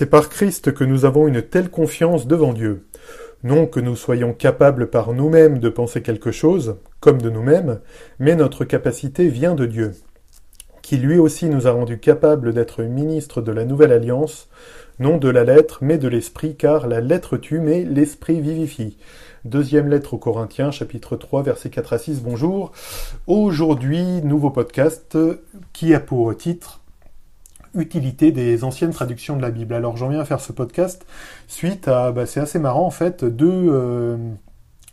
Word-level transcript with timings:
C'est 0.00 0.06
par 0.06 0.30
Christ 0.30 0.72
que 0.72 0.82
nous 0.82 1.04
avons 1.04 1.28
une 1.28 1.42
telle 1.42 1.68
confiance 1.68 2.26
devant 2.26 2.54
Dieu. 2.54 2.86
Non 3.42 3.66
que 3.66 3.80
nous 3.80 3.96
soyons 3.96 4.32
capables 4.32 4.88
par 4.88 5.12
nous-mêmes 5.12 5.58
de 5.58 5.68
penser 5.68 6.00
quelque 6.00 6.32
chose, 6.32 6.76
comme 7.00 7.20
de 7.20 7.28
nous-mêmes, 7.28 7.80
mais 8.18 8.34
notre 8.34 8.64
capacité 8.64 9.28
vient 9.28 9.54
de 9.54 9.66
Dieu, 9.66 9.92
qui 10.80 10.96
lui 10.96 11.18
aussi 11.18 11.50
nous 11.50 11.66
a 11.66 11.72
rendus 11.72 11.98
capables 11.98 12.54
d'être 12.54 12.82
ministres 12.82 13.42
de 13.42 13.52
la 13.52 13.66
nouvelle 13.66 13.92
alliance, 13.92 14.48
non 15.00 15.18
de 15.18 15.28
la 15.28 15.44
lettre, 15.44 15.80
mais 15.82 15.98
de 15.98 16.08
l'esprit, 16.08 16.56
car 16.56 16.86
la 16.86 17.02
lettre 17.02 17.36
tue, 17.36 17.60
mais 17.60 17.84
l'esprit 17.84 18.40
vivifie. 18.40 18.96
Deuxième 19.44 19.88
lettre 19.88 20.14
aux 20.14 20.18
Corinthiens, 20.18 20.70
chapitre 20.70 21.16
3, 21.16 21.42
versets 21.42 21.68
4 21.68 21.92
à 21.92 21.98
6. 21.98 22.22
Bonjour. 22.22 22.72
Aujourd'hui, 23.26 24.22
nouveau 24.22 24.48
podcast 24.48 25.18
qui 25.74 25.92
a 25.92 26.00
pour 26.00 26.34
titre 26.38 26.79
Utilité 27.74 28.32
des 28.32 28.64
anciennes 28.64 28.92
traductions 28.92 29.36
de 29.36 29.42
la 29.42 29.50
Bible. 29.50 29.74
Alors 29.74 29.96
j'en 29.96 30.08
viens 30.08 30.20
à 30.20 30.24
faire 30.24 30.40
ce 30.40 30.52
podcast 30.52 31.06
suite 31.46 31.88
à, 31.88 32.12
bah, 32.12 32.26
c'est 32.26 32.40
assez 32.40 32.58
marrant 32.58 32.86
en 32.86 32.90
fait, 32.90 33.24
deux, 33.24 33.68
euh, 33.70 34.16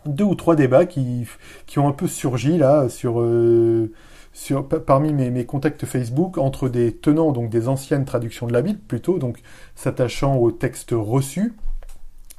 deux 0.06 0.24
ou 0.24 0.36
trois 0.36 0.56
débats 0.56 0.86
qui, 0.86 1.28
qui 1.66 1.80
ont 1.80 1.88
un 1.88 1.94
peu 1.94 2.08
surgi 2.08 2.58
là 2.58 2.90
sur... 2.90 3.20
Euh, 3.20 3.92
sur, 4.34 4.68
parmi 4.68 5.14
mes, 5.14 5.46
contacts 5.48 5.88
Facebook 5.88 6.38
entre 6.38 6.70
des 6.70 6.96
tenants 6.96 7.32
donc 7.32 7.50
des 7.50 7.68
anciennes 7.68 8.06
traductions 8.06 8.46
de 8.46 8.54
la 8.54 8.62
Bible 8.62 8.78
plutôt 8.88 9.18
donc 9.18 9.40
s'attachant 9.74 10.36
aux 10.36 10.52
textes 10.52 10.92
reçus 10.94 11.56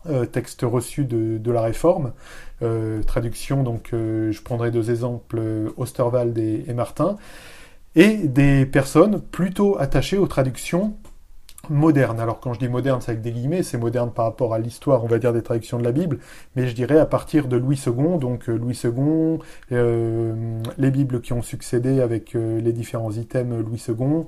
euh, 0.08 0.24
texte 0.24 0.62
reçu 0.62 1.05
de, 1.05 1.50
la 1.50 1.60
Réforme, 1.60 2.12
euh, 2.62 3.02
traduction, 3.02 3.62
donc 3.64 3.91
euh, 3.92 4.30
je 4.32 4.41
prendrai 4.42 4.70
deux 4.70 4.91
exemples, 4.91 5.41
Osterwald 5.77 6.38
et, 6.38 6.72
Martin, 6.72 7.16
et 7.98 8.16
des 8.28 8.64
personnes 8.64 9.20
plutôt 9.20 9.76
attachées 9.78 10.18
aux 10.18 10.28
traductions 10.28 10.94
modernes. 11.68 12.20
Alors 12.20 12.38
quand 12.38 12.52
je 12.54 12.60
dis 12.60 12.68
moderne, 12.68 13.00
c'est 13.00 13.10
avec 13.10 13.22
des 13.22 13.32
guillemets, 13.32 13.64
c'est 13.64 13.76
moderne 13.76 14.12
par 14.12 14.24
rapport 14.24 14.54
à 14.54 14.60
l'histoire, 14.60 15.02
on 15.02 15.08
va 15.08 15.18
dire, 15.18 15.32
des 15.32 15.42
traductions 15.42 15.78
de 15.78 15.84
la 15.84 15.90
Bible, 15.90 16.20
mais 16.55 16.68
je 16.68 16.74
dirais 16.74 16.98
à 16.98 17.06
partir 17.06 17.48
de 17.48 17.56
Louis 17.56 17.78
II, 17.84 18.18
donc 18.20 18.46
Louis 18.46 18.80
II, 18.84 19.38
les 19.70 20.90
Bibles 20.90 21.20
qui 21.20 21.32
ont 21.32 21.42
succédé 21.42 22.00
avec 22.00 22.34
les 22.34 22.72
différents 22.72 23.10
items 23.10 23.62
Louis 23.64 23.84
II, 23.88 24.24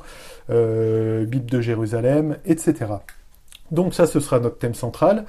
Bible 1.26 1.48
de 1.48 1.60
Jérusalem, 1.60 2.38
etc. 2.44 2.86
Donc 3.70 3.94
ça, 3.94 4.06
ce 4.06 4.20
sera 4.20 4.40
notre 4.40 4.58
thème 4.58 4.74
central. 4.74 5.24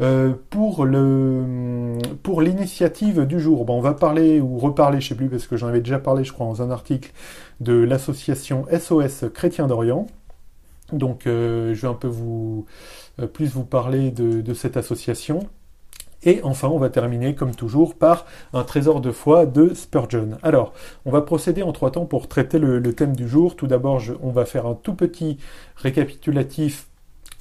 Euh, 0.00 0.32
pour 0.50 0.84
le 0.84 1.98
pour 2.22 2.42
l'initiative 2.42 3.26
du 3.26 3.38
jour, 3.40 3.64
bon, 3.64 3.78
on 3.78 3.80
va 3.80 3.94
parler 3.94 4.40
ou 4.40 4.58
reparler, 4.58 5.00
je 5.00 5.08
sais 5.08 5.14
plus 5.14 5.28
parce 5.28 5.46
que 5.46 5.56
j'en 5.56 5.68
avais 5.68 5.80
déjà 5.80 5.98
parlé, 5.98 6.24
je 6.24 6.32
crois, 6.32 6.46
dans 6.46 6.62
un 6.62 6.70
article 6.70 7.12
de 7.60 7.74
l'association 7.74 8.66
SOS 8.76 9.26
Chrétien 9.32 9.66
d'Orient. 9.66 10.06
Donc, 10.92 11.26
euh, 11.26 11.74
je 11.74 11.82
vais 11.82 11.88
un 11.88 11.94
peu 11.94 12.08
vous 12.08 12.66
euh, 13.20 13.26
plus 13.26 13.46
vous 13.46 13.64
parler 13.64 14.10
de, 14.10 14.54
cette 14.54 14.76
association. 14.76 15.48
Et 16.24 16.40
enfin, 16.42 16.68
on 16.68 16.78
va 16.78 16.88
terminer, 16.88 17.34
comme 17.34 17.54
toujours, 17.54 17.94
par 17.94 18.24
un 18.54 18.64
trésor 18.64 19.00
de 19.00 19.10
foi 19.12 19.44
de 19.46 19.74
Spurgeon. 19.74 20.30
Alors, 20.42 20.72
on 21.04 21.10
va 21.10 21.20
procéder 21.20 21.62
en 21.62 21.72
trois 21.72 21.90
temps 21.90 22.06
pour 22.06 22.28
traiter 22.28 22.58
le, 22.58 22.80
thème 22.94 23.14
du 23.14 23.28
jour. 23.28 23.56
Tout 23.56 23.66
d'abord, 23.66 24.02
on 24.22 24.30
va 24.30 24.46
faire 24.46 24.66
un 24.66 24.74
tout 24.74 24.94
petit 24.94 25.38
récapitulatif 25.76 26.88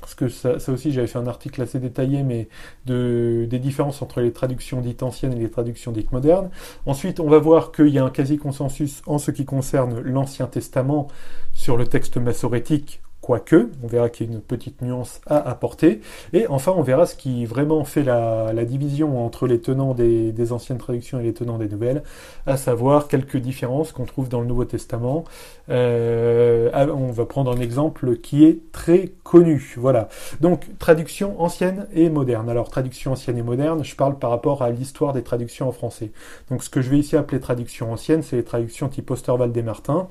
parce 0.03 0.15
que 0.15 0.27
ça, 0.27 0.57
aussi 0.69 0.91
j'avais 0.91 1.07
fait 1.07 1.17
un 1.17 1.27
article 1.27 1.61
assez 1.61 1.79
détaillé, 1.79 2.23
mais 2.23 2.49
de, 2.85 3.47
des 3.49 3.59
différences 3.59 4.01
entre 4.01 4.19
les 4.19 4.33
traductions 4.33 4.81
dites 4.81 5.01
anciennes 5.01 5.31
et 5.31 5.39
les 5.39 5.49
traductions 5.49 5.93
dites 5.93 6.11
modernes. 6.11 6.49
Ensuite, 6.85 7.21
on 7.21 7.29
va 7.29 7.39
voir 7.39 7.71
qu'il 7.71 7.87
y 7.87 7.99
a 7.99 8.03
un 8.03 8.09
quasi-consensus 8.09 9.01
en 9.05 9.17
ce 9.17 9.31
qui 9.31 9.45
concerne 9.45 10.01
l'Ancien 10.01 10.47
Testament 10.47 11.07
sur 11.53 11.77
le 11.77 11.87
texte 11.87 12.17
massorétique 12.17 13.01
quoique, 13.23 13.69
on 13.81 13.87
verra 13.87 14.09
qu'il 14.09 14.27
y 14.27 14.29
a 14.29 14.33
une 14.33 14.41
petite 14.41 14.81
nuance 14.81 15.21
à 15.27 15.37
apporter. 15.49 16.01
Et 16.33 16.45
enfin, 16.47 16.73
on 16.75 16.81
verra 16.81 17.05
ce 17.05 17.15
qui 17.15 17.45
vraiment 17.45 17.85
fait 17.85 18.03
la, 18.03 18.53
division 18.65 19.25
entre 19.25 19.47
les 19.47 19.61
tenants 19.61 19.93
des, 19.93 20.51
anciennes 20.51 20.77
traductions 20.77 21.21
et 21.21 21.23
les 21.23 21.33
tenants 21.33 21.57
des 21.57 21.69
nouvelles, 21.69 22.03
à 22.45 22.57
savoir 22.57 23.07
quelques 23.07 23.37
différences 23.37 23.93
qu'on 23.93 24.03
trouve 24.03 24.27
dans 24.27 24.41
le 24.41 24.45
Nouveau 24.45 24.65
Testament. 24.65 25.23
Euh, 25.69 26.69
on 26.93 27.11
va 27.13 27.25
prendre 27.25 27.49
un 27.55 27.61
exemple 27.61 28.17
qui 28.17 28.43
est 28.43 28.59
très 28.73 29.13
connu. 29.23 29.73
Voilà. 29.77 30.09
Donc, 30.41 30.65
traduction 30.77 31.41
ancienne 31.41 31.87
et 31.93 32.09
moderne. 32.09 32.49
Alors, 32.49 32.69
traduction 32.69 33.13
ancienne 33.13 33.37
et 33.37 33.41
moderne, 33.41 33.85
je 33.85 33.95
parle 33.95 34.19
par 34.19 34.31
rapport 34.31 34.63
à 34.63 34.69
l'histoire 34.69 35.13
des 35.13 35.23
traductions 35.23 35.69
en 35.69 35.71
français. 35.71 36.11
Donc, 36.49 36.61
ce 36.61 36.69
que 36.69 36.81
je 36.81 36.89
vais 36.89 36.99
ici 36.99 37.15
appeler 37.15 37.39
traduction 37.39 37.93
ancienne, 37.93 38.21
c'est 38.21 38.35
les 38.35 38.43
traductions 38.43 38.89
type 38.89 39.09
Osterwald 39.09 39.55
et 39.55 39.61
Martin, 39.61 40.09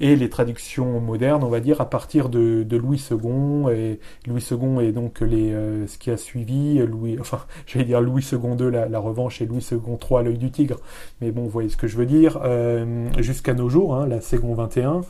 et 0.00 0.14
les 0.14 0.28
traductions 0.28 1.00
modernes, 1.00 1.42
on 1.42 1.48
va 1.48 1.60
dire, 1.60 1.80
à 1.80 1.88
partir 1.88 2.28
de 2.28 2.49
de, 2.64 2.76
Louis 2.76 3.02
II 3.10 3.72
et 3.72 4.00
Louis 4.26 4.46
II 4.50 4.84
et 4.84 4.92
donc 4.92 5.22
euh, 5.22 5.86
ce 5.86 5.98
qui 5.98 6.10
a 6.10 6.16
suivi 6.16 6.78
Louis, 6.78 7.18
enfin 7.20 7.40
j'allais 7.66 7.84
dire 7.84 8.00
Louis 8.00 8.26
II 8.30 8.38
II 8.38 8.70
la, 8.70 8.98
revanche 8.98 9.40
et 9.40 9.46
Louis 9.46 9.66
II 9.70 9.78
III 9.78 10.24
l'œil 10.24 10.38
du 10.38 10.50
tigre, 10.50 10.78
mais 11.20 11.30
bon 11.30 11.42
vous 11.42 11.50
voyez 11.50 11.68
ce 11.68 11.76
que 11.76 11.86
je 11.86 11.96
veux 11.96 12.06
dire 12.06 12.40
euh, 12.42 13.08
jusqu'à 13.18 13.54
nos 13.54 13.68
jours, 13.68 13.94
hein, 13.94 14.06
la 14.06 14.20
Ségon 14.20 14.54
21, 14.54 15.02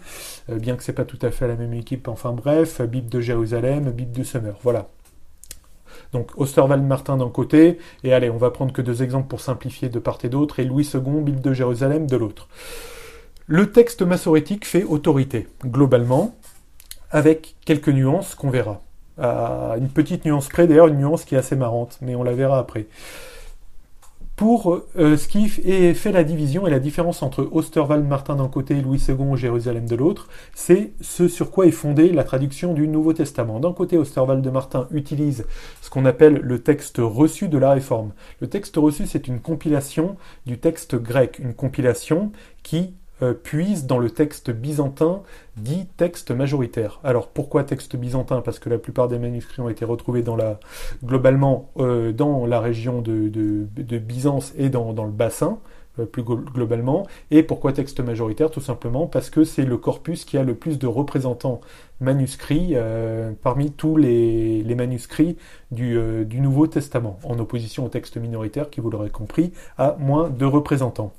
euh, 0.51 0.59
bien 0.59 0.77
que 0.77 0.83
c'est 0.83 0.93
pas 0.93 1.05
tout 1.05 1.19
à 1.23 1.31
fait 1.31 1.49
la 1.49 1.57
même 1.57 1.75
équipe, 1.75 2.09
enfin 2.09 2.33
bref, 2.33 2.81
Bible 2.83 3.09
de 3.09 3.21
Jérusalem, 3.21 3.91
Bible 3.91 4.13
de 4.13 4.23
Summer, 4.23 4.55
voilà. 4.63 4.89
Donc 6.13 6.33
Osterwald 6.37 6.85
Martin 6.85 7.17
d'un 7.17 7.29
côté, 7.29 7.79
et 8.03 8.13
allez, 8.13 8.31
on 8.31 8.37
va 8.37 8.51
prendre 8.51 8.73
que 8.73 8.83
deux 8.83 9.03
exemples 9.03 9.29
pour 9.29 9.41
simplifier 9.41 9.89
de 9.89 9.99
part 9.99 10.19
et 10.25 10.29
d'autre, 10.29 10.59
et 10.59 10.65
Louis 10.65 10.89
II, 10.93 11.23
Bible 11.23 11.41
de 11.41 11.53
Jérusalem 11.53 12.07
de 12.07 12.17
l'autre. 12.17 12.49
Le 13.47 13.71
texte 13.73 14.03
massorétique 14.03 14.65
fait 14.65 14.85
autorité, 14.85 15.49
globalement 15.65 16.37
avec 17.11 17.57
quelques 17.65 17.89
nuances 17.89 18.35
qu'on 18.35 18.51
verra. 18.51 18.83
une 19.19 19.89
petite 19.89 20.25
nuance 20.25 20.49
près, 20.49 20.67
d'ailleurs 20.67 20.89
une 20.89 20.99
nuance 20.99 21.25
qui 21.25 21.35
est 21.35 21.39
assez 21.39 21.57
marrante, 21.57 21.99
mais 22.01 22.15
on 22.15 22.23
la 22.23 22.33
verra 22.33 22.59
après. 22.59 22.87
Pour 24.41 24.81
euh, 24.99 25.19
ce 25.19 25.29
qui 25.29 25.51
fait 25.51 26.13
la 26.13 26.25
division 26.25 26.67
et 26.67 26.71
la 26.71 26.79
différence 26.79 27.23
entre 27.23 27.47
Osterwald 27.53 28.09
Martin 28.09 28.37
d'un 28.37 28.49
côté 28.49 28.79
et 28.79 28.81
Louis 28.81 28.99
II 29.07 29.37
Jérusalem 29.37 29.87
de 29.87 29.95
l'autre, 29.95 30.29
c'est 30.55 30.93
ce 31.03 31.29
sur 31.29 31.51
quoi 31.51 31.67
est 31.67 31.71
fondée 31.71 32.11
la 32.11 32.25
traduction 32.25 32.73
du 32.73 32.89
Nouveau 32.89 33.13
Testament. 33.13 33.61
D'un 33.61 33.75
côté, 33.75 33.99
Osterwald 33.99 34.41
de 34.41 34.49
Martin 34.49 34.89
utilise 34.93 35.45
ce 35.83 35.91
qu'on 35.91 36.07
appelle 36.07 36.37
le 36.37 36.59
texte 36.59 36.97
reçu 37.01 37.49
de 37.49 37.59
la 37.59 37.73
Réforme. 37.73 38.13
Le 38.41 38.47
texte 38.47 38.77
reçu, 38.77 39.07
c'est 39.07 39.29
une 39.29 39.41
compilation 39.41 40.17
du 40.47 40.59
texte 40.59 40.97
grec, 40.97 41.39
une 41.39 41.53
compilation 41.53 42.33
qui 42.63 42.95
euh, 43.23 43.35
puise 43.35 43.87
dans 43.87 43.99
le 43.99 44.09
texte 44.09 44.51
byzantin 44.51 45.23
dit 45.59 45.87
texte 45.99 46.31
majoritaire. 46.31 47.01
Alors 47.05 47.29
pourquoi 47.29 47.65
texte 47.65 47.95
byzantin? 47.97 48.41
Parce 48.41 48.59
que 48.59 48.71
la 48.71 48.79
plupart 48.79 49.09
des 49.09 49.19
manuscrits 49.19 49.61
ont 49.61 49.69
été 49.69 49.85
retrouvés 49.85 50.23
dans 50.23 50.37
la, 50.37 50.59
globalement 51.05 51.71
euh, 51.79 52.13
dans 52.13 52.47
la 52.47 52.61
région 52.61 53.03
de, 53.03 53.29
de, 53.29 53.99
Byzance 53.99 54.55
et 54.57 54.71
dans, 54.71 54.95
dans 54.95 55.05
le 55.05 55.11
bassin, 55.11 55.59
euh, 55.99 56.07
plus 56.07 56.23
globalement. 56.23 57.07
Et 57.31 57.43
pourquoi 57.43 57.75
texte 57.75 58.01
majoritaire? 58.01 58.51
Tout 58.51 58.63
simplement 58.63 59.07
parce 59.07 59.29
que 59.29 59.45
c'est 59.45 59.67
le 59.67 59.77
corpus 59.77 60.25
qui 60.25 60.39
a 60.39 60.43
le 60.43 60.55
plus 60.55 60.79
de 60.79 60.87
représentants 60.87 61.61
manuscrits 62.01 62.75
parmi 63.43 63.71
tous 63.71 63.99
les, 63.99 64.63
les 64.63 64.75
manuscrits 64.75 65.37
du, 65.71 66.25
du, 66.25 66.41
Nouveau 66.41 66.67
Testament, 66.67 67.19
en 67.25 67.39
opposition 67.39 67.85
au 67.85 67.89
texte 67.91 68.17
minoritaire 68.17 68.71
qui, 68.71 68.81
vous 68.81 68.89
l'aurez 68.89 69.11
compris, 69.11 69.53
a 69.77 69.97
moins 69.99 70.31
de 70.31 70.47
représentants. 70.47 71.13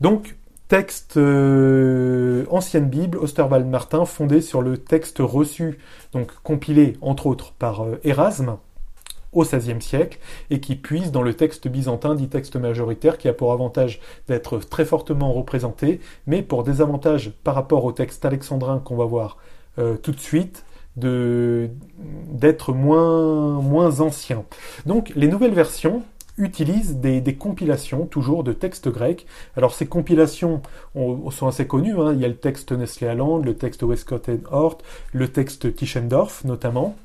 Donc, 0.00 0.36
texte 0.68 1.16
euh, 1.16 2.44
ancienne 2.50 2.88
Bible, 2.88 3.18
Osterwald 3.18 3.66
Martin, 3.66 4.04
fondé 4.04 4.40
sur 4.40 4.62
le 4.62 4.78
texte 4.78 5.18
reçu, 5.20 5.78
donc 6.12 6.32
compilé 6.42 6.96
entre 7.00 7.26
autres 7.26 7.52
par 7.52 7.84
euh, 7.84 8.00
Erasme 8.04 8.58
au 9.32 9.42
XVIe 9.42 9.82
siècle, 9.82 10.18
et 10.50 10.60
qui 10.60 10.76
puise 10.76 11.12
dans 11.12 11.22
le 11.22 11.34
texte 11.34 11.68
byzantin 11.68 12.14
dit 12.14 12.28
texte 12.28 12.56
majoritaire, 12.56 13.18
qui 13.18 13.28
a 13.28 13.34
pour 13.34 13.52
avantage 13.52 14.00
d'être 14.28 14.58
très 14.58 14.84
fortement 14.84 15.32
représenté, 15.32 16.00
mais 16.26 16.42
pour 16.42 16.64
désavantage 16.64 17.32
par 17.44 17.54
rapport 17.54 17.84
au 17.84 17.92
texte 17.92 18.24
alexandrin 18.24 18.78
qu'on 18.78 18.96
va 18.96 19.04
voir 19.04 19.36
euh, 19.78 19.96
tout 19.96 20.12
de 20.12 20.20
suite, 20.20 20.64
d'être 20.96 22.72
moins, 22.72 23.60
moins 23.60 24.00
ancien. 24.00 24.44
Donc 24.86 25.12
les 25.14 25.28
nouvelles 25.28 25.52
versions, 25.52 26.02
utilise 26.38 26.96
des, 26.96 27.34
compilations 27.34 28.06
toujours 28.06 28.44
de 28.44 28.52
textes 28.52 28.88
grecs. 28.88 29.26
Alors 29.56 29.74
ces 29.74 29.86
compilations 29.86 30.62
sont 30.94 31.46
assez 31.46 31.66
connues. 31.66 31.98
Hein. 31.98 32.12
Il 32.14 32.20
y 32.20 32.24
a 32.24 32.28
le 32.28 32.36
texte 32.36 32.72
Nestlé 32.72 33.08
Aland, 33.08 33.38
le 33.38 33.54
texte 33.54 33.82
Westcott 33.82 34.28
et 34.28 34.40
Hort, 34.50 34.78
le 35.12 35.28
texte 35.28 35.74
Tischendorf 35.74 36.44
notamment. 36.44 36.96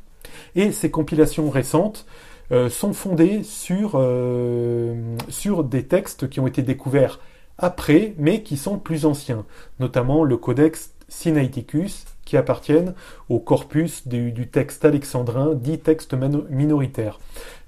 Et 0.56 0.72
ces 0.72 0.92
compilations 0.92 1.50
récentes 1.50 2.06
euh, 2.52 2.70
sont 2.70 2.94
fondées 2.94 3.44
sur, 3.44 3.94
euh, 3.96 5.16
sur 5.30 5.64
des 5.64 5.84
textes 5.84 6.30
qui 6.30 6.40
ont 6.40 6.48
été 6.48 6.62
découverts 6.62 7.20
après, 7.58 8.14
mais 8.18 8.42
qui 8.42 8.58
sont 8.58 8.78
plus 8.78 9.06
anciens, 9.06 9.46
notamment 9.80 10.24
le 10.24 10.36
codex 10.36 10.94
Sinaiticus, 11.08 12.06
qui 12.26 12.38
appartiennent 12.38 12.94
au 13.30 13.40
corpus 13.40 14.08
du, 14.08 14.48
texte 14.48 14.84
alexandrin, 14.86 15.54
dit 15.54 15.80
texte 15.80 16.14
minoritaire. 16.50 17.20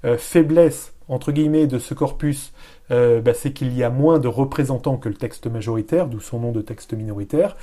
Euh, 0.04 0.18
faiblesse 0.18 0.93
entre 1.08 1.32
guillemets 1.32 1.66
de 1.66 1.78
ce 1.78 1.94
corpus, 1.94 2.52
euh, 2.90 3.20
bah, 3.20 3.34
c'est 3.34 3.52
qu'il 3.52 3.76
y 3.76 3.82
a 3.82 3.90
moins 3.90 4.18
de 4.18 4.28
représentants 4.28 4.96
que 4.96 5.08
le 5.08 5.14
texte 5.14 5.46
majoritaire, 5.46 6.06
d'où 6.06 6.20
son 6.20 6.40
nom 6.40 6.52
de 6.52 6.62
texte 6.62 6.94
minoritaire. 6.94 7.56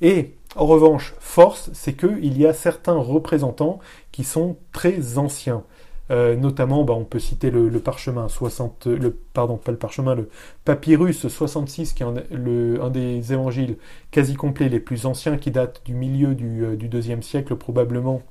Et 0.00 0.34
En 0.56 0.66
revanche, 0.66 1.14
force, 1.18 1.70
c'est 1.72 1.94
qu'il 1.94 2.36
y 2.38 2.46
a 2.46 2.52
certains 2.52 2.96
représentants 2.96 3.78
qui 4.10 4.24
sont 4.24 4.56
très 4.72 5.16
anciens. 5.16 5.64
Euh, 6.10 6.36
notamment, 6.36 6.84
bah, 6.84 6.92
on 6.94 7.04
peut 7.04 7.20
citer 7.20 7.50
le, 7.50 7.70
parchemin 7.78 8.28
60, 8.28 8.86
le, 8.86 9.16
pardon, 9.32 9.56
pas 9.56 9.72
le 9.72 9.78
parchemin, 9.78 10.14
le 10.14 10.28
papyrus 10.64 11.26
66, 11.26 11.94
qui 11.94 12.02
est 12.02 12.06
un, 12.06 12.90
des 12.90 13.32
évangiles 13.32 13.78
quasi 14.10 14.34
complets 14.34 14.68
les 14.68 14.80
plus 14.80 15.06
anciens, 15.06 15.38
qui 15.38 15.50
date 15.50 15.82
du 15.86 15.94
milieu 15.94 16.34
du, 16.34 16.64
euh, 16.64 16.76
du 16.76 16.88
deuxième 16.88 17.22
siècle 17.22 17.56
probablement, 17.56 18.22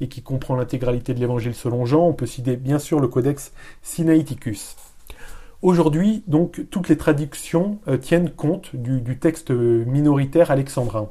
et 0.00 0.08
qui 0.08 0.22
comprend 0.22 0.56
l'intégralité 0.56 1.14
de 1.14 1.20
l'évangile 1.20 1.54
selon 1.54 1.86
Jean. 1.86 2.06
On 2.06 2.12
peut 2.12 2.26
citer 2.26 2.56
bien 2.56 2.78
sûr 2.78 3.00
le 3.00 3.08
codex 3.08 3.52
Sinaiticus. 3.82 4.76
Aujourd'hui, 5.62 6.22
donc, 6.26 6.66
toutes 6.70 6.88
les 6.88 6.96
traductions 6.96 7.78
euh, 7.88 7.96
tiennent 7.96 8.30
compte 8.30 8.76
du 8.76 9.18
texte 9.18 9.50
minoritaire 9.50 10.50
alexandrin. 10.50 11.08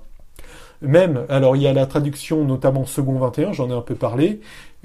Même, 0.83 1.25
alors 1.29 1.55
il 1.55 1.61
y 1.61 1.67
a 1.67 1.71
la 1.71 1.85
traduction 1.85 2.43
notamment 2.43 2.85
second 2.85 3.17
21, 3.17 3.53
j'en 3.53 3.69
ai 3.69 3.73
un 3.73 3.81
peu 3.81 3.95
parlé, 3.95 4.41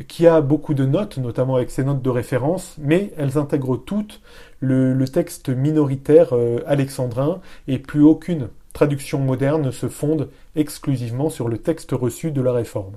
qui 0.07 0.29
a 0.29 0.41
beaucoup 0.41 0.73
de 0.73 0.85
notes, 0.85 1.19
notamment 1.19 1.57
avec 1.57 1.73
ses 1.73 1.83
notes 1.83 2.03
de 2.03 2.11
référence, 2.11 2.77
mais 2.79 3.13
elles 3.17 3.37
intègrent 3.37 3.77
toutes 3.77 4.21
le, 4.61 5.05
texte 5.07 5.49
minoritaire 5.49 6.37
euh, 6.37 6.61
alexandrin 6.67 7.41
et 7.67 7.81
plus 7.81 8.03
aucune 8.03 8.49
traduction 8.73 9.19
moderne 9.19 9.63
ne 9.63 9.71
se 9.73 9.89
fonde 9.89 10.29
exclusivement 10.55 11.31
sur 11.31 11.49
le 11.49 11.59
texte 11.59 11.91
reçu 11.91 12.31
de 12.31 12.43
la 12.43 12.53
réforme. 12.53 12.95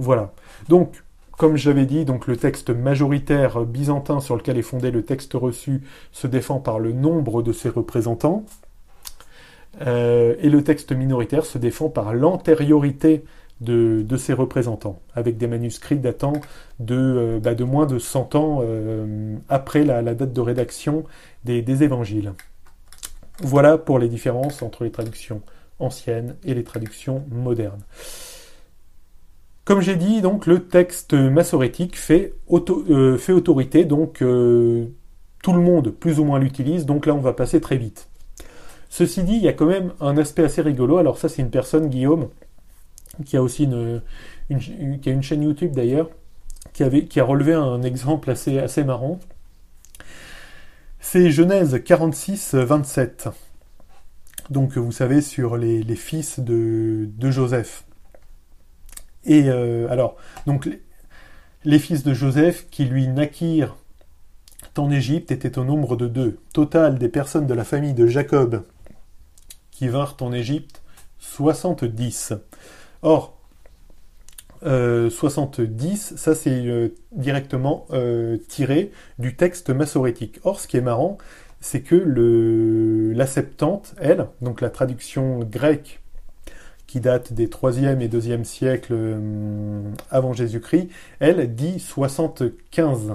Voilà. 0.00 0.32
Donc, 0.70 1.04
comme 1.36 1.56
j'avais 1.56 1.84
dit, 1.84 2.06
donc 2.06 2.26
le 2.26 2.38
texte 2.38 2.70
majoritaire 2.70 3.60
byzantin 3.66 4.20
sur 4.20 4.34
lequel 4.34 4.56
est 4.56 4.62
fondé 4.62 4.90
le 4.90 5.02
texte 5.02 5.34
reçu 5.34 5.82
se 6.10 6.26
défend 6.26 6.58
par 6.58 6.78
le 6.78 6.92
nombre 6.92 7.42
de 7.42 7.52
ses 7.52 7.68
représentants. 7.68 8.46
Euh, 9.82 10.34
et 10.40 10.48
le 10.48 10.64
texte 10.64 10.92
minoritaire 10.92 11.44
se 11.44 11.58
défend 11.58 11.90
par 11.90 12.14
l'antériorité 12.14 13.24
de, 13.60 14.16
ses 14.16 14.32
représentants, 14.32 15.00
avec 15.14 15.36
des 15.36 15.46
manuscrits 15.46 15.98
datant 15.98 16.32
de, 16.78 16.96
euh, 16.96 17.38
bah, 17.38 17.54
de 17.54 17.64
moins 17.64 17.84
de 17.84 17.98
100 17.98 18.34
ans 18.36 18.60
euh, 18.62 19.36
après 19.50 19.84
la, 19.84 20.02
date 20.02 20.32
de 20.32 20.40
rédaction 20.40 21.04
des, 21.44 21.82
évangiles. 21.82 22.32
Voilà 23.42 23.76
pour 23.76 23.98
les 23.98 24.08
différences 24.08 24.62
entre 24.62 24.84
les 24.84 24.90
traductions 24.90 25.42
anciennes 25.78 26.36
et 26.44 26.54
les 26.54 26.64
traductions 26.64 27.22
modernes. 27.30 27.82
Comme 29.70 29.82
j'ai 29.82 29.94
dit, 29.94 30.20
donc 30.20 30.46
le 30.46 30.64
texte 30.66 31.12
massorétique 31.12 31.96
fait, 31.96 32.34
fait 33.18 33.32
autorité, 33.32 33.84
donc 33.84 34.14
tout 34.18 35.52
le 35.52 35.60
monde 35.60 35.90
plus 35.90 36.18
ou 36.18 36.24
moins 36.24 36.40
l'utilise, 36.40 36.86
donc 36.86 37.06
là 37.06 37.14
on 37.14 37.20
va 37.20 37.32
passer 37.32 37.60
très 37.60 37.76
vite. 37.76 38.08
Ceci 38.88 39.22
dit, 39.22 39.36
il 39.36 39.42
y 39.42 39.46
a 39.46 39.52
quand 39.52 39.66
même 39.66 39.92
un 40.00 40.18
aspect 40.18 40.42
assez 40.42 40.60
rigolo. 40.60 40.98
Alors 40.98 41.18
ça, 41.18 41.28
c'est 41.28 41.40
une 41.40 41.50
personne, 41.50 41.88
Guillaume, 41.88 42.30
qui 43.24 43.36
a 43.36 43.42
aussi 43.44 43.62
une, 43.62 45.22
chaîne 45.22 45.42
YouTube 45.44 45.70
d'ailleurs, 45.70 46.10
qui, 46.72 46.82
avait, 46.82 47.04
qui 47.04 47.20
a 47.20 47.24
relevé 47.24 47.54
un 47.54 47.82
exemple 47.82 48.28
assez, 48.28 48.58
assez 48.58 48.82
marrant. 48.82 49.20
C'est 50.98 51.30
Genèse 51.30 51.80
46, 51.84 52.56
27. 52.56 53.28
Donc 54.50 54.76
vous 54.76 54.90
savez, 54.90 55.20
sur 55.20 55.56
les, 55.56 55.84
fils 55.94 56.40
de, 56.40 57.08
Joseph. 57.30 57.84
Et 59.24 59.44
euh, 59.48 59.88
alors, 59.90 60.16
donc 60.46 60.68
les, 61.64 61.78
fils 61.78 62.02
de 62.02 62.14
Joseph 62.14 62.66
qui 62.70 62.84
lui 62.84 63.08
naquirent 63.08 63.76
en 64.76 64.90
Égypte 64.90 65.30
étaient 65.30 65.58
au 65.58 65.64
nombre 65.64 65.96
de 65.96 66.06
deux. 66.06 66.38
Total 66.52 66.98
des 66.98 67.08
personnes 67.08 67.46
de 67.46 67.54
la 67.54 67.64
famille 67.64 67.92
de 67.92 68.06
Jacob 68.06 68.64
qui 69.70 69.88
vinrent 69.88 70.16
en 70.20 70.32
Égypte 70.32 70.82
70. 71.18 72.34
Or, 73.02 73.36
70, 74.62 76.12
euh, 76.12 76.16
ça 76.16 76.34
c'est 76.34 76.66
euh, 76.66 76.88
directement 77.12 77.86
tiré 78.48 78.90
du 79.18 79.36
texte 79.36 79.70
massorétique. 79.70 80.38
Or, 80.44 80.60
ce 80.60 80.68
qui 80.68 80.76
est 80.76 80.82
marrant, 80.82 81.18
c'est 81.60 81.82
que 81.82 81.96
la 83.14 83.26
Septante, 83.26 83.94
elle, 83.98 84.26
donc 84.40 84.60
la 84.60 84.70
traduction 84.70 85.40
grecque 85.40 86.00
qui 86.90 86.98
date 86.98 87.32
des 87.32 87.46
3e 87.46 88.00
et 88.00 88.08
2e 88.08 88.42
siècles 88.42 89.16
avant 90.10 90.32
Jésus-Christ, 90.32 90.88
elle 91.20 91.54
dit 91.54 91.78
75. 91.78 93.14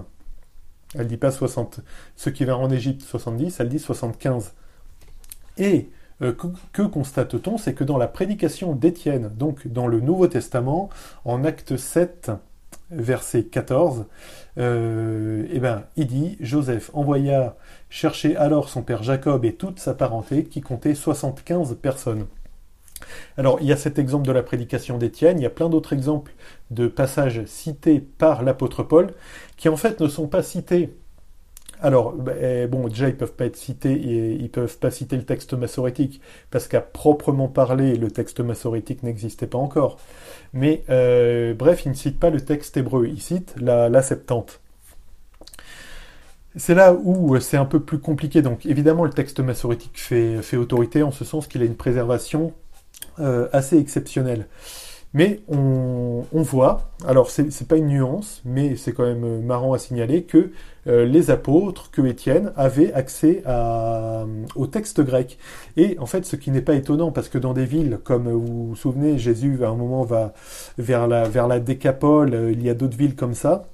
Elle 0.98 1.08
dit 1.08 1.18
pas 1.18 1.32
60. 1.32 1.82
Ce 2.16 2.30
qui 2.30 2.46
va 2.46 2.56
en 2.56 2.70
Égypte 2.70 3.02
70, 3.02 3.60
elle 3.60 3.68
dit 3.68 3.80
75. 3.80 4.54
Et 5.58 5.90
euh, 6.22 6.34
que, 6.72 6.84
constate-t-on 6.84 7.58
C'est 7.58 7.74
que 7.74 7.84
dans 7.84 7.98
la 7.98 8.08
prédication 8.08 8.74
d'Étienne, 8.76 9.30
donc 9.36 9.68
dans 9.68 9.88
le 9.88 10.00
Nouveau 10.00 10.28
Testament, 10.28 10.90
en 11.26 11.44
acte 11.44 11.76
7, 11.76 12.32
verset 12.92 13.44
14, 13.44 14.06
euh, 14.58 15.46
eh 15.52 15.60
ben, 15.60 15.84
il 15.98 16.08
dit 16.08 16.38
Joseph 16.40 16.92
envoya 16.94 17.58
chercher 17.90 18.38
alors 18.38 18.70
son 18.70 18.84
père 18.84 19.04
Jacob 19.04 19.44
et 19.44 19.56
toute 19.56 19.80
sa 19.80 19.94
parenté 19.94 20.46
qui 20.46 20.62
comptait 20.62 20.96
75 20.96 21.76
personnes. 21.82 22.26
Alors, 23.38 23.60
il 23.62 23.68
y 23.68 23.74
a 23.74 23.78
cet 23.78 24.00
exemple 24.00 24.26
de 24.28 24.32
la 24.32 24.44
prédication 24.44 24.98
d'Étienne, 24.98 25.40
il 25.40 25.44
y 25.44 25.48
a 25.48 25.50
plein 25.50 25.70
d'autres 25.70 25.94
exemples 25.94 26.34
de 26.72 26.88
passages 26.88 27.44
cités 27.46 28.00
par 28.00 28.44
l'apôtre 28.44 28.84
Paul 28.84 29.14
qui 29.58 29.70
en 29.70 29.78
fait 29.78 30.00
ne 30.00 30.08
sont 30.08 30.28
pas 30.28 30.44
cités 30.44 30.92
alors, 31.82 32.14
bah, 32.14 32.34
eh, 32.42 32.68
bon, 32.68 32.88
déjà, 32.88 33.10
ils 33.10 33.18
peuvent 33.18 33.34
pas 33.34 33.46
être 33.46 33.58
cités, 33.58 33.94
ils 33.94 34.50
peuvent 34.50 34.78
pas 34.78 34.92
citer 34.92 35.18
le 35.18 35.24
texte 35.24 35.54
massorétique, 35.54 36.22
parce 36.50 36.68
qu'à 36.68 36.82
proprement 36.82 37.48
parler, 37.48 37.96
le 37.96 38.10
texte 38.12 38.40
massorétique 38.40 39.04
n'existait 39.04 39.48
pas 39.48 39.58
encore. 39.58 39.98
Mais, 40.54 40.84
euh, 40.90 41.54
bref, 41.54 41.86
ils 41.86 41.90
ne 41.90 41.94
citent 41.94 42.20
pas 42.20 42.30
le 42.30 42.42
texte 42.42 42.78
hébreu, 42.78 43.08
ils 43.08 43.22
citent 43.22 43.56
la, 43.60 44.02
Septante. 44.02 44.62
C'est 46.56 46.76
là 46.76 46.94
où 46.94 47.38
c'est 47.40 47.58
un 47.58 47.66
peu 47.66 47.82
plus 47.82 48.00
compliqué. 48.00 48.42
Donc, 48.42 48.66
évidemment, 48.66 49.04
le 49.04 49.10
texte 49.12 49.40
massorétique 49.42 50.00
fait, 50.00 50.58
autorité, 50.58 51.04
en 51.04 51.12
ce 51.12 51.26
sens 51.26 51.48
qu'il 51.48 51.62
a 51.62 51.66
une 51.66 51.76
préservation 51.76 52.54
euh, 53.20 53.48
assez 53.54 53.78
exceptionnelle. 53.78 54.48
Mais 55.16 55.40
on, 55.48 56.26
voit, 56.34 56.92
alors 57.08 57.30
c'est 57.30 57.68
pas 57.70 57.78
une 57.78 57.88
nuance, 57.88 58.42
mais 58.44 58.76
c'est 58.76 58.92
quand 58.92 59.06
même 59.06 59.42
marrant 59.44 59.72
à 59.72 59.78
signaler 59.78 60.24
que 60.24 60.52
euh, 60.88 61.06
les 61.06 61.32
apôtres, 61.32 61.90
que 61.90 62.02
Étienne, 62.06 62.52
avaient 62.58 62.92
accès 62.92 63.42
à, 63.46 64.26
au 64.56 64.68
texte 64.68 65.00
grec. 65.00 65.38
Et 65.78 65.98
en 66.00 66.06
fait, 66.06 66.26
ce 66.26 66.36
qui 66.36 66.52
n'est 66.52 66.62
pas 66.62 66.76
étonnant, 66.76 67.14
parce 67.14 67.30
que 67.30 67.38
dans 67.38 67.54
des 67.54 67.64
villes, 67.64 68.00
comme 68.04 68.30
vous 68.30 68.68
vous 68.68 68.76
souvenez, 68.76 69.18
Jésus 69.18 69.64
à 69.64 69.70
un 69.70 69.76
moment 69.76 70.04
va 70.04 70.34
vers 70.78 71.08
la, 71.08 71.30
vers 71.30 71.48
la 71.48 71.62
Décapole, 71.62 72.34
euh, 72.34 72.52
il 72.52 72.62
y 72.62 72.70
a 72.70 72.74
d'autres 72.74 72.98
villes 72.98 73.16
comme 73.16 73.36
ça, 73.36 73.70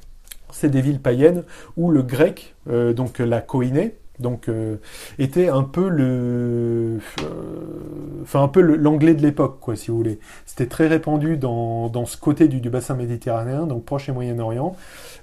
c'est 0.52 0.70
des 0.70 0.82
villes 0.82 1.02
païennes 1.02 1.44
où 1.76 1.90
le 1.90 2.04
grec, 2.04 2.54
euh, 2.70 2.94
donc 2.94 3.18
la 3.18 3.42
koiné, 3.42 3.96
donc 4.22 4.50
euh, 4.50 4.78
était 5.20 5.50
un 5.50 5.64
peu 5.64 5.90
le, 5.90 7.00
euh, 7.22 8.22
enfin 8.22 8.44
un 8.44 8.48
peu 8.48 8.62
l'anglais 8.62 9.14
de 9.14 9.22
l'époque, 9.22 9.58
quoi, 9.60 9.76
si 9.76 9.92
vous 9.92 9.98
voulez. 9.98 10.20
C'était 10.46 10.68
très 10.68 10.88
répandu 10.88 11.38
dans, 11.38 11.90
dans 11.90 12.06
ce 12.06 12.18
côté 12.18 12.48
du, 12.48 12.70
bassin 12.70 12.96
méditerranéen, 12.96 13.66
donc 13.68 13.86
Proche 13.86 14.10
et 14.10 14.12
Moyen-Orient. 14.12 14.76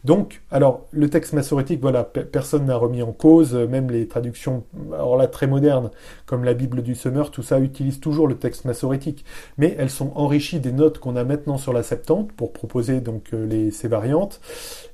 Donc, 0.05 0.43
alors 0.51 0.87
le 0.93 1.09
texte 1.11 1.33
massorétique, 1.33 1.81
voilà, 1.81 2.05
personne 2.05 2.67
n'a 2.67 2.77
remis 2.77 3.03
en 3.03 3.13
cause, 3.13 3.55
même 3.55 3.91
les 3.91 4.07
traductions, 4.07 4.65
alors 4.93 5.17
là 5.17 5.27
très 5.27 5.47
modernes, 5.47 5.91
comme 6.27 6.45
la 6.45 6.55
Bible 6.55 6.83
du 6.83 6.95
Semeur, 6.95 7.31
tout 7.31 7.43
ça 7.43 7.59
utilise 7.59 8.01
toujours 8.01 8.29
le 8.29 8.37
texte 8.37 8.65
massorétique, 8.65 9.25
mais 9.57 9.75
elles 9.79 9.91
sont 9.91 10.13
enrichies 10.15 10.61
des 10.61 10.73
notes 10.73 10.99
qu'on 10.99 11.17
a 11.17 11.25
maintenant 11.25 11.59
sur 11.59 11.73
la 11.73 11.83
Septante 11.83 12.33
pour 12.33 12.53
proposer 12.53 13.01
donc 13.01 13.33
euh, 13.33 13.47
les, 13.47 13.71
ces 13.71 13.89
variantes 13.89 14.41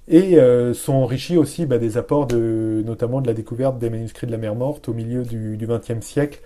et 0.08 0.38
euh, 0.38 0.74
sont 0.74 0.94
enrichis 0.94 1.36
aussi 1.36 1.66
bah, 1.66 1.78
des 1.78 1.96
apports 1.96 2.26
de, 2.26 2.82
notamment 2.84 3.20
de 3.20 3.26
la 3.26 3.34
découverte 3.34 3.78
des 3.78 3.90
manuscrits 3.90 4.26
de 4.26 4.32
la 4.32 4.38
mer 4.38 4.54
morte 4.54 4.88
au 4.88 4.94
milieu 4.94 5.22
du 5.22 5.58
XXe 5.60 6.04
siècle. 6.04 6.40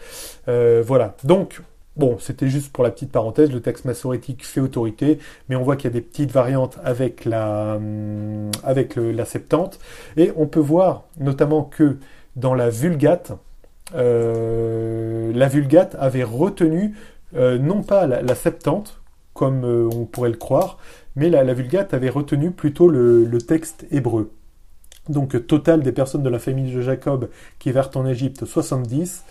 Euh, 0.49 0.83
voilà. 0.87 1.17
Donc, 1.25 1.61
bon, 1.97 2.17
c'était 2.21 2.49
juste 2.49 2.73
pour 2.73 2.85
la 2.85 2.91
petite 2.91 3.11
parenthèse, 3.11 3.53
le 3.53 3.61
texte 3.61 3.85
massorétique 3.85 4.47
fait 4.47 4.61
autorité, 4.61 5.19
mais 5.49 5.57
on 5.57 5.63
voit 5.63 5.77
qu'il 5.77 5.87
y 5.87 5.93
a 5.93 5.95
des 5.95 6.01
petites 6.01 6.31
variantes 6.31 6.79
avec 6.85 7.25
la, 7.25 7.75
hum, 7.77 8.51
avec 8.63 8.97
la 8.97 9.25
Septante, 9.25 9.79
et 10.17 10.33
on 10.37 10.47
peut 10.47 10.61
voir 10.61 11.05
notamment 11.19 11.65
que 11.65 11.97
dans 12.37 12.55
la 12.55 12.71
Vulgate, 12.71 13.33
euh, 13.95 15.33
la 15.35 15.49
Vulgate 15.49 15.97
avait 15.99 16.25
retenu 16.25 16.95
non 17.35 17.83
pas 17.83 18.07
la, 18.07 18.23
la 18.23 18.35
Septante, 18.35 19.01
comme 19.35 19.63
on 19.65 20.07
pourrait 20.07 20.31
le 20.31 20.37
croire, 20.37 20.79
mais 21.19 21.31
la, 21.31 21.53
Vulgate 21.53 21.95
avait 21.95 22.09
retenu 22.09 22.53
plutôt 22.53 22.89
le, 22.89 23.39
texte 23.39 23.87
hébreu. 23.91 24.31
Donc 25.09 25.47
total 25.47 25.83
des 25.83 25.93
personnes 25.93 26.23
de 26.23 26.29
la 26.29 26.39
famille 26.39 26.73
de 26.73 26.81
Jacob 26.81 27.29
qui 27.59 27.73
vinrent 27.73 27.91
en 27.97 28.07
Égypte 28.07 28.45
70. 28.45 29.25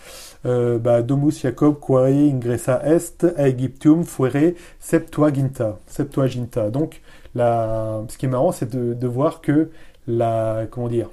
Euh, 0.45 0.77
bah, 0.79 1.01
Domus 1.01 1.39
Jacob 1.41 1.79
quae 1.79 2.29
ingressa 2.31 2.81
est 2.83 3.25
Aegyptium 3.37 4.03
fuere 4.03 4.53
septuaginta. 4.79 5.79
Septuaginta. 5.87 6.69
Donc 6.71 7.01
la, 7.35 8.03
ce 8.09 8.17
qui 8.17 8.25
est 8.25 8.29
marrant, 8.29 8.51
c'est 8.51 8.75
de, 8.75 9.07
voir 9.07 9.41
que 9.41 9.69
la 10.07 10.65
comment 10.69 10.89
dire 10.89 11.09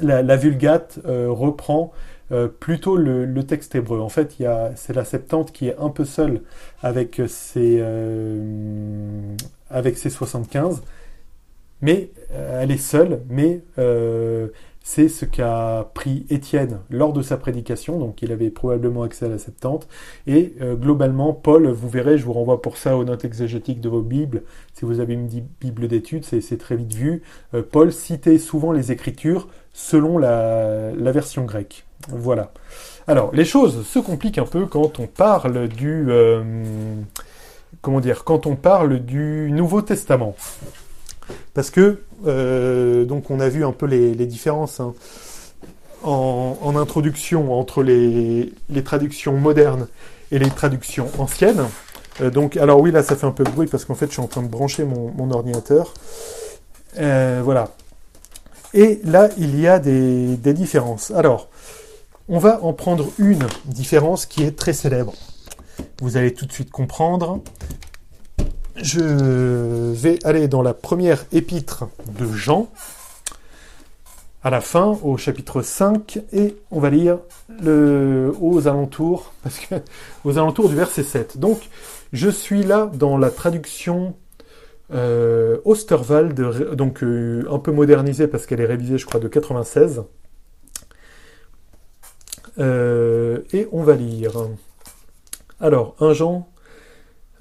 la, 0.00 0.36
Vulgate 0.36 1.00
euh, 1.06 1.28
reprend 1.30 1.92
plutôt 2.60 2.96
le, 2.96 3.42
texte 3.44 3.74
hébreu. 3.74 4.00
En 4.00 4.08
fait, 4.08 4.36
c'est 4.76 4.92
la 4.92 5.04
Septante 5.04 5.52
qui 5.52 5.68
est 5.68 5.76
un 5.78 5.88
peu 5.88 6.04
seule 6.04 6.42
avec 6.82 7.20
ses, 7.28 7.82
avec 9.68 9.96
ses 9.98 10.10
75, 10.10 10.82
mais 11.82 12.10
elle 12.30 12.70
est 12.70 12.76
seule, 12.76 13.22
mais 13.28 13.62
c'est 14.82 15.08
ce 15.08 15.24
qu'a 15.24 15.90
pris 15.94 16.26
Étienne 16.30 16.80
lors 16.90 17.12
de 17.12 17.22
sa 17.22 17.36
prédication, 17.36 17.98
donc 17.98 18.22
il 18.22 18.32
avait 18.32 18.50
probablement 18.50 19.02
accès 19.02 19.26
à 19.26 19.28
la 19.28 19.38
Septante, 19.38 19.86
et 20.26 20.54
euh, 20.60 20.74
globalement, 20.74 21.32
Paul, 21.32 21.68
vous 21.68 21.88
verrez, 21.88 22.18
je 22.18 22.24
vous 22.24 22.32
renvoie 22.32 22.62
pour 22.62 22.76
ça 22.76 22.96
aux 22.96 23.04
notes 23.04 23.24
exégétiques 23.24 23.80
de 23.80 23.88
vos 23.88 24.02
Bibles, 24.02 24.42
si 24.74 24.84
vous 24.84 25.00
avez 25.00 25.14
une 25.14 25.28
Bible 25.60 25.86
d'études, 25.86 26.24
c'est 26.24 26.58
très 26.58 26.76
vite 26.76 26.94
vu, 26.94 27.22
euh, 27.54 27.62
Paul 27.62 27.92
citait 27.92 28.38
souvent 28.38 28.72
les 28.72 28.90
Écritures 28.90 29.48
selon 29.72 30.18
la, 30.18 30.92
version 31.12 31.44
grecque. 31.44 31.84
Voilà. 32.08 32.52
Alors, 33.06 33.34
les 33.34 33.44
choses 33.44 33.86
se 33.86 33.98
compliquent 33.98 34.38
un 34.38 34.46
peu 34.46 34.66
quand 34.66 34.98
on 34.98 35.06
parle 35.06 35.68
du... 35.68 36.06
Euh, 36.08 36.42
comment 37.80 38.00
dire 38.00 38.24
Quand 38.24 38.46
on 38.46 38.56
parle 38.56 39.00
du 39.00 39.50
Nouveau 39.50 39.82
Testament. 39.82 40.34
Parce 41.54 41.70
que, 41.70 42.02
euh, 42.26 43.04
donc 43.04 43.30
on 43.30 43.40
a 43.40 43.48
vu 43.48 43.64
un 43.64 43.72
peu 43.72 43.86
les, 43.86 44.14
différences 44.26 44.80
hein, 44.80 44.94
en, 46.02 46.74
introduction 46.76 47.58
entre 47.58 47.82
les, 47.82 48.52
traductions 48.84 49.32
modernes 49.34 49.86
et 50.32 50.38
les 50.38 50.50
traductions 50.50 51.08
anciennes. 51.18 51.64
Euh, 52.20 52.30
donc, 52.30 52.56
alors 52.56 52.80
oui, 52.80 52.90
là 52.90 53.02
ça 53.02 53.16
fait 53.16 53.26
un 53.26 53.32
peu 53.32 53.44
de 53.44 53.50
bruit 53.50 53.68
parce 53.68 53.84
qu'en 53.84 53.94
fait 53.94 54.06
je 54.06 54.12
suis 54.12 54.22
en 54.22 54.26
train 54.26 54.42
de 54.42 54.48
brancher 54.48 54.84
mon, 54.84 55.30
ordinateur. 55.30 55.94
Voilà. 56.96 57.70
Et 58.72 59.00
là, 59.04 59.28
il 59.36 59.58
y 59.58 59.66
a 59.66 59.78
des, 59.78 60.36
différences. 60.36 61.10
Alors, 61.10 61.48
on 62.28 62.38
va 62.38 62.62
en 62.62 62.72
prendre 62.72 63.08
une 63.18 63.46
différence 63.64 64.26
qui 64.26 64.42
est 64.44 64.56
très 64.56 64.72
célèbre. 64.72 65.14
Vous 66.00 66.16
allez 66.16 66.34
tout 66.34 66.46
de 66.46 66.52
suite 66.52 66.70
comprendre 66.70 67.40
je 68.82 69.92
vais 69.92 70.18
aller 70.24 70.48
dans 70.48 70.62
la 70.62 70.74
première 70.74 71.26
épître 71.32 71.84
de 72.18 72.26
Jean, 72.32 72.68
à 74.42 74.48
la 74.48 74.60
fin, 74.60 74.98
au 75.02 75.18
chapitre 75.18 75.60
5, 75.60 76.18
et 76.32 76.56
on 76.70 76.80
va 76.80 76.88
lire 76.88 77.18
aux 78.40 78.68
alentours, 78.68 79.34
aux 80.24 80.38
alentours 80.38 80.68
du 80.68 80.76
verset 80.76 81.02
7. 81.02 81.38
Donc, 81.38 81.68
je 82.12 82.30
suis 82.30 82.62
là 82.62 82.90
dans 82.94 83.18
la 83.18 83.30
traduction 83.30 84.14
euh, 84.92 85.58
Osterwald, 85.64 86.74
donc 86.74 87.02
euh, 87.02 87.44
un 87.50 87.58
peu 87.58 87.72
modernisée 87.72 88.26
parce 88.26 88.46
qu'elle 88.46 88.60
est 88.60 88.66
révisée, 88.66 88.98
je 88.98 89.06
crois, 89.06 89.20
de 89.20 89.28
96. 89.28 90.02
Euh, 92.58 93.38
et 93.52 93.68
on 93.72 93.82
va 93.82 93.94
lire. 93.94 94.32
Alors, 95.60 95.94
un 96.00 96.12
Jean 96.12 96.48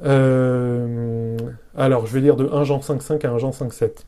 euh, 0.01 1.37
alors, 1.75 2.05
je 2.05 2.13
vais 2.13 2.21
lire 2.21 2.35
de 2.35 2.47
1 2.47 2.63
Jean 2.63 2.79
5.5 2.79 3.25
à 3.25 3.31
1 3.31 3.37
Jean 3.37 3.49
5.7. 3.51 4.05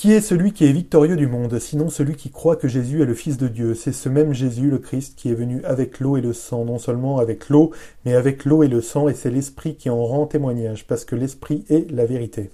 Qui 0.00 0.14
est 0.14 0.22
celui 0.22 0.54
qui 0.54 0.64
est 0.64 0.72
victorieux 0.72 1.18
du 1.18 1.26
monde, 1.26 1.58
sinon 1.58 1.90
celui 1.90 2.14
qui 2.16 2.30
croit 2.30 2.56
que 2.56 2.68
Jésus 2.68 3.02
est 3.02 3.04
le 3.04 3.12
Fils 3.12 3.36
de 3.36 3.48
Dieu? 3.48 3.74
C'est 3.74 3.92
ce 3.92 4.08
même 4.08 4.32
Jésus, 4.32 4.70
le 4.70 4.78
Christ, 4.78 5.14
qui 5.14 5.30
est 5.30 5.34
venu 5.34 5.62
avec 5.62 6.00
l'eau 6.00 6.16
et 6.16 6.22
le 6.22 6.32
sang, 6.32 6.64
non 6.64 6.78
seulement 6.78 7.18
avec 7.18 7.50
l'eau, 7.50 7.70
mais 8.06 8.14
avec 8.14 8.46
l'eau 8.46 8.62
et 8.62 8.68
le 8.68 8.80
sang, 8.80 9.10
et 9.10 9.14
c'est 9.14 9.28
l'Esprit 9.28 9.74
qui 9.74 9.90
en 9.90 10.02
rend 10.02 10.24
témoignage, 10.24 10.86
parce 10.86 11.04
que 11.04 11.16
l'Esprit 11.16 11.66
est 11.68 11.90
la 11.90 12.06
vérité. 12.06 12.48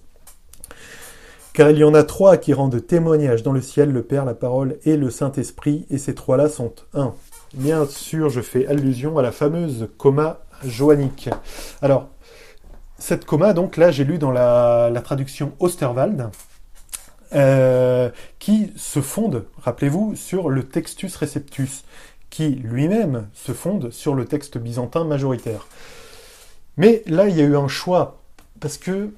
Car 1.52 1.70
il 1.70 1.78
y 1.78 1.84
en 1.84 1.94
a 1.94 2.02
trois 2.02 2.36
qui 2.36 2.52
rendent 2.52 2.84
témoignage 2.84 3.44
dans 3.44 3.52
le 3.52 3.60
ciel, 3.60 3.92
le 3.92 4.02
Père, 4.02 4.24
la 4.24 4.34
parole 4.34 4.78
et 4.84 4.96
le 4.96 5.10
Saint-Esprit, 5.10 5.86
et 5.88 5.98
ces 5.98 6.16
trois-là 6.16 6.48
sont 6.48 6.72
un. 6.94 7.14
Bien 7.54 7.86
sûr, 7.86 8.28
je 8.28 8.40
fais 8.40 8.66
allusion 8.66 9.18
à 9.18 9.22
la 9.22 9.30
fameuse 9.30 9.88
coma 9.98 10.40
joannique. 10.64 11.30
Alors, 11.80 12.08
cette 12.98 13.24
coma, 13.24 13.52
donc 13.52 13.76
là, 13.76 13.92
j'ai 13.92 14.02
lu 14.02 14.18
dans 14.18 14.32
la, 14.32 14.90
traduction 15.04 15.52
Osterwald, 15.60 16.28
euh, 17.34 18.10
qui 18.38 18.72
se 18.76 19.00
fonde, 19.00 19.44
rappelez-vous, 19.62 20.14
sur 20.16 20.48
le 20.48 20.62
Textus 20.62 21.16
Receptus, 21.16 21.84
qui 22.30 22.50
lui-même 22.50 23.28
se 23.34 23.52
fonde 23.52 23.90
sur 23.90 24.14
le 24.14 24.24
texte 24.24 24.58
byzantin 24.58 25.04
majoritaire. 25.04 25.66
Mais 26.76 27.02
là, 27.06 27.28
il 27.28 27.36
y 27.36 27.40
a 27.40 27.44
eu 27.44 27.56
un 27.56 27.68
choix, 27.68 28.20
parce 28.60 28.78
que 28.78 29.10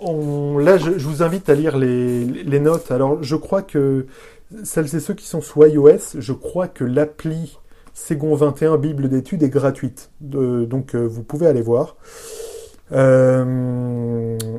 là, 0.00 0.78
je, 0.78 0.90
vous 0.90 1.22
invite 1.22 1.48
à 1.48 1.54
lire 1.54 1.76
les, 1.76 2.24
les, 2.24 2.60
notes. 2.60 2.90
Alors, 2.90 3.22
je 3.22 3.36
crois 3.36 3.62
que 3.62 4.06
celles 4.64 4.94
et 4.96 5.00
ceux 5.00 5.14
qui 5.14 5.26
sont 5.26 5.40
sous 5.40 5.64
iOS, 5.64 6.18
je 6.18 6.32
crois 6.32 6.68
que 6.68 6.84
l'appli 6.84 7.58
Ségon 7.94 8.34
21 8.34 8.78
Bible 8.78 9.08
d'études 9.08 9.42
est 9.42 9.50
gratuite. 9.50 10.10
donc 10.20 10.94
euh, 10.94 11.06
vous 11.06 11.22
pouvez 11.22 11.46
aller 11.46 11.62
voir. 11.62 11.96
Euh, 12.92 13.44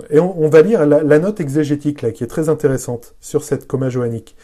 et 0.09 0.19
on, 0.19 0.49
va 0.49 0.61
lire 0.61 0.85
la, 0.85 1.19
note 1.19 1.39
exégétique 1.39 2.11
qui 2.13 2.23
est 2.23 2.27
très 2.27 2.49
intéressante 2.49 3.15
sur 3.19 3.43
cette 3.43 3.67
coma 3.67 3.89
joannique. 3.89 4.35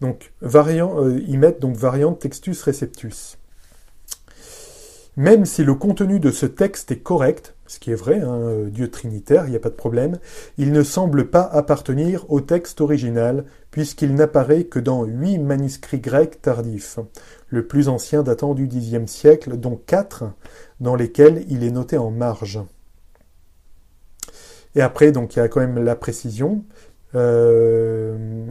Donc 0.00 0.32
variant, 0.40 1.04
euh, 1.04 1.20
ils 1.28 1.38
mettent 1.38 1.60
donc 1.60 1.76
variante 1.76 2.18
textus 2.18 2.62
receptus. 2.62 3.38
Même 5.16 5.44
si 5.44 5.62
le 5.62 5.74
contenu 5.74 6.20
de 6.20 6.30
ce 6.30 6.46
texte 6.46 6.90
est 6.90 7.00
correct, 7.00 7.54
ce 7.66 7.78
qui 7.78 7.90
est 7.90 7.96
vrai, 7.96 8.20
hein, 8.20 8.34
euh, 8.34 8.70
Dieu 8.70 8.90
trinitaire, 8.90 9.44
il 9.46 9.50
n'y 9.50 9.56
a 9.56 9.60
pas 9.60 9.68
de 9.68 9.74
problème, 9.74 10.18
il 10.56 10.72
ne 10.72 10.82
semble 10.82 11.28
pas 11.28 11.42
appartenir 11.42 12.24
au 12.30 12.40
texte 12.40 12.80
original, 12.80 13.44
puisqu'il 13.70 14.14
n'apparaît 14.14 14.64
que 14.64 14.78
dans 14.78 15.04
huit 15.04 15.38
manuscrits 15.38 16.00
grecs 16.00 16.40
tardifs, 16.40 16.98
le 17.48 17.66
plus 17.66 17.88
ancien 17.88 18.22
datant 18.22 18.54
du 18.54 18.66
Xe 18.66 19.06
siècle, 19.06 19.56
dont 19.58 19.78
quatre 19.86 20.24
dans 20.80 20.96
lesquels 20.96 21.44
il 21.48 21.62
est 21.62 21.70
noté 21.70 21.98
en 21.98 22.10
marge. 22.10 22.60
Et 24.74 24.80
après, 24.80 25.12
donc 25.12 25.36
il 25.36 25.38
y 25.38 25.42
a 25.42 25.48
quand 25.48 25.60
même 25.60 25.82
la 25.82 25.96
précision, 25.96 26.64
euh, 27.14 28.46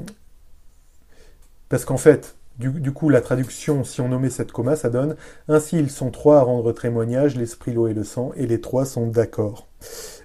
parce 1.69 1.85
qu'en 1.85 1.97
fait, 1.97 2.35
du, 2.59 2.91
coup, 2.91 3.09
la 3.09 3.21
traduction, 3.21 3.83
si 3.83 4.01
on 4.01 4.09
nommait 4.09 4.29
cette 4.29 4.51
coma, 4.51 4.75
ça 4.75 4.89
donne 4.89 5.15
Ainsi, 5.47 5.79
ils 5.79 5.89
sont 5.89 6.11
trois 6.11 6.37
à 6.37 6.41
rendre 6.43 6.71
témoignage, 6.73 7.35
l'esprit, 7.35 7.73
l'eau 7.73 7.87
et 7.87 7.93
le 7.93 8.03
sang, 8.03 8.31
et 8.35 8.45
les 8.45 8.61
trois 8.61 8.85
sont 8.85 9.07
d'accord. 9.07 9.67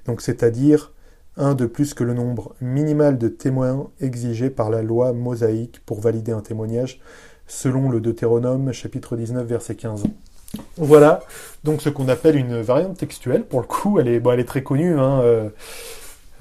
Donc, 0.04 0.20
c'est-à-dire 0.20 0.92
un 1.38 1.54
de 1.54 1.66
plus 1.66 1.94
que 1.94 2.04
le 2.04 2.14
nombre 2.14 2.54
minimal 2.60 3.16
de 3.16 3.28
témoins 3.28 3.90
exigé 4.00 4.50
par 4.50 4.70
la 4.70 4.82
loi 4.82 5.12
mosaïque 5.12 5.80
pour 5.86 6.00
valider 6.00 6.32
un 6.32 6.40
témoignage, 6.40 7.00
selon 7.46 7.90
le 7.90 8.00
Deutéronome, 8.00 8.72
chapitre 8.72 9.16
19, 9.16 9.46
verset 9.46 9.76
15. 9.76 10.04
Voilà, 10.76 11.20
donc 11.64 11.82
ce 11.82 11.88
qu'on 11.88 12.08
appelle 12.08 12.36
une 12.36 12.60
variante 12.60 12.98
textuelle, 12.98 13.44
pour 13.44 13.60
le 13.60 13.66
coup, 13.66 13.98
elle 13.98 14.08
est, 14.08 14.44
très 14.44 14.62
connue, 14.62 14.98
hein, 14.98 15.20
euh, 15.22 15.48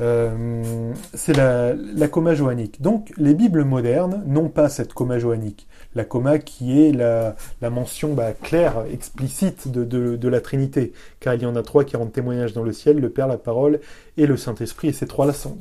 euh, 0.01 0.93
c'est 1.13 1.35
la, 1.35 1.73
la, 1.73 2.07
coma 2.07 2.35
joannique. 2.35 2.81
Donc 2.81 3.13
les 3.17 3.33
Bibles 3.33 3.63
modernes 3.63 4.23
n'ont 4.27 4.49
pas 4.49 4.67
cette 4.67 4.93
coma 4.93 5.19
joannique. 5.19 5.67
La 5.95 6.03
coma 6.03 6.39
qui 6.39 6.85
est 6.85 6.91
la, 6.91 7.35
mention 7.69 8.13
bah, 8.13 8.33
claire, 8.33 8.83
explicite 8.91 9.69
de, 9.69 10.27
la 10.27 10.41
Trinité, 10.41 10.91
car 11.21 11.35
il 11.35 11.43
y 11.43 11.45
en 11.45 11.55
a 11.55 11.63
trois 11.63 11.85
qui 11.85 11.95
rendent 11.95 12.11
témoignage 12.11 12.51
dans 12.51 12.63
le 12.63 12.73
ciel, 12.73 12.99
le 12.99 13.09
Père, 13.09 13.27
la 13.27 13.37
Parole 13.37 13.79
et 14.17 14.25
le 14.25 14.35
Saint-Esprit, 14.35 14.89
et 14.89 14.93
ces 14.93 15.07
trois-là 15.07 15.31
sont, 15.31 15.57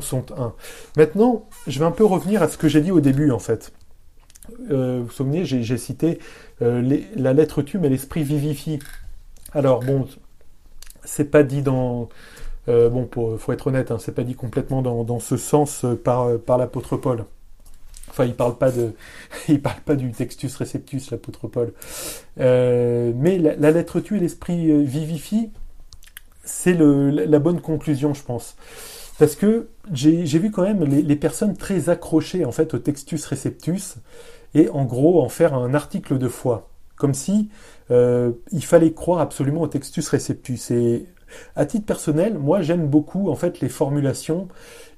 sont 0.00 0.24
un. 0.38 0.54
Maintenant, 0.96 1.46
je 1.66 1.80
vais 1.80 1.84
un 1.84 1.90
peu 1.90 2.04
revenir 2.04 2.42
à 2.42 2.48
ce 2.48 2.56
que 2.56 2.68
j'ai 2.68 2.80
dit 2.80 2.92
au 2.92 3.00
début, 3.00 3.32
en 3.32 3.40
fait. 3.40 3.72
Euh, 4.70 4.98
vous 4.98 5.06
vous 5.06 5.10
souvenez, 5.10 5.44
j'ai 5.44 5.78
cité 5.78 6.18
euh, 6.62 7.00
la 7.16 7.32
lettre 7.32 7.62
tue, 7.62 7.78
mais 7.78 7.88
l'esprit 7.88 8.22
vivifie. 8.22 8.78
Alors 9.52 9.80
bon, 9.80 10.06
c'est 11.04 11.30
pas 11.30 11.42
dit 11.42 11.62
dans 11.62 12.08
euh, 12.68 12.88
bon, 12.88 13.06
pour, 13.06 13.40
faut 13.40 13.52
être 13.52 13.66
honnête, 13.66 13.90
hein, 13.90 13.98
c'est 13.98 14.14
pas 14.14 14.22
dit 14.22 14.34
complètement 14.34 14.82
dans, 14.82 15.18
ce 15.18 15.36
sens 15.36 15.84
euh, 15.84 15.96
par, 15.96 16.22
euh, 16.22 16.38
par 16.38 16.58
l'apôtre 16.58 16.96
Paul. 16.96 17.24
Enfin, 18.08 18.24
il 18.24 18.34
parle 18.34 18.56
pas 18.56 18.70
de, 18.70 18.92
il 19.48 19.60
parle 19.60 19.80
pas 19.80 19.96
du 19.96 20.12
textus 20.12 20.54
receptus, 20.56 21.10
l'apôtre 21.10 21.48
Paul. 21.48 21.72
mais 22.36 23.38
la, 23.38 23.70
lettre 23.70 24.00
tue 24.00 24.16
et 24.18 24.20
l'esprit 24.20 24.84
vivifie, 24.84 25.50
c'est 26.44 26.74
la 26.74 27.38
bonne 27.38 27.60
conclusion, 27.60 28.14
je 28.14 28.22
pense. 28.22 28.56
Parce 29.22 29.36
que 29.36 29.68
j'ai 29.92 30.24
vu 30.40 30.50
quand 30.50 30.64
même 30.64 30.82
les, 30.82 31.14
personnes 31.14 31.56
très 31.56 31.90
accrochées 31.90 32.44
en 32.44 32.50
fait 32.50 32.74
au 32.74 32.78
textus 32.78 33.24
receptus 33.24 33.94
et 34.52 34.68
en 34.68 34.84
gros 34.84 35.22
en 35.22 35.28
faire 35.28 35.54
un 35.54 35.74
article 35.74 36.18
de 36.18 36.26
foi, 36.26 36.68
comme 36.96 37.14
si 37.14 37.48
il 37.88 38.64
fallait 38.64 38.90
croire 38.90 39.20
absolument 39.20 39.60
au 39.60 39.68
textus 39.68 40.08
receptus. 40.08 40.72
Et 40.72 41.06
à 41.54 41.66
titre 41.66 41.86
personnel, 41.86 42.36
moi 42.36 42.62
j'aime 42.62 42.88
beaucoup 42.88 43.30
en 43.30 43.36
fait 43.36 43.60
les 43.60 43.68
formulations 43.68 44.48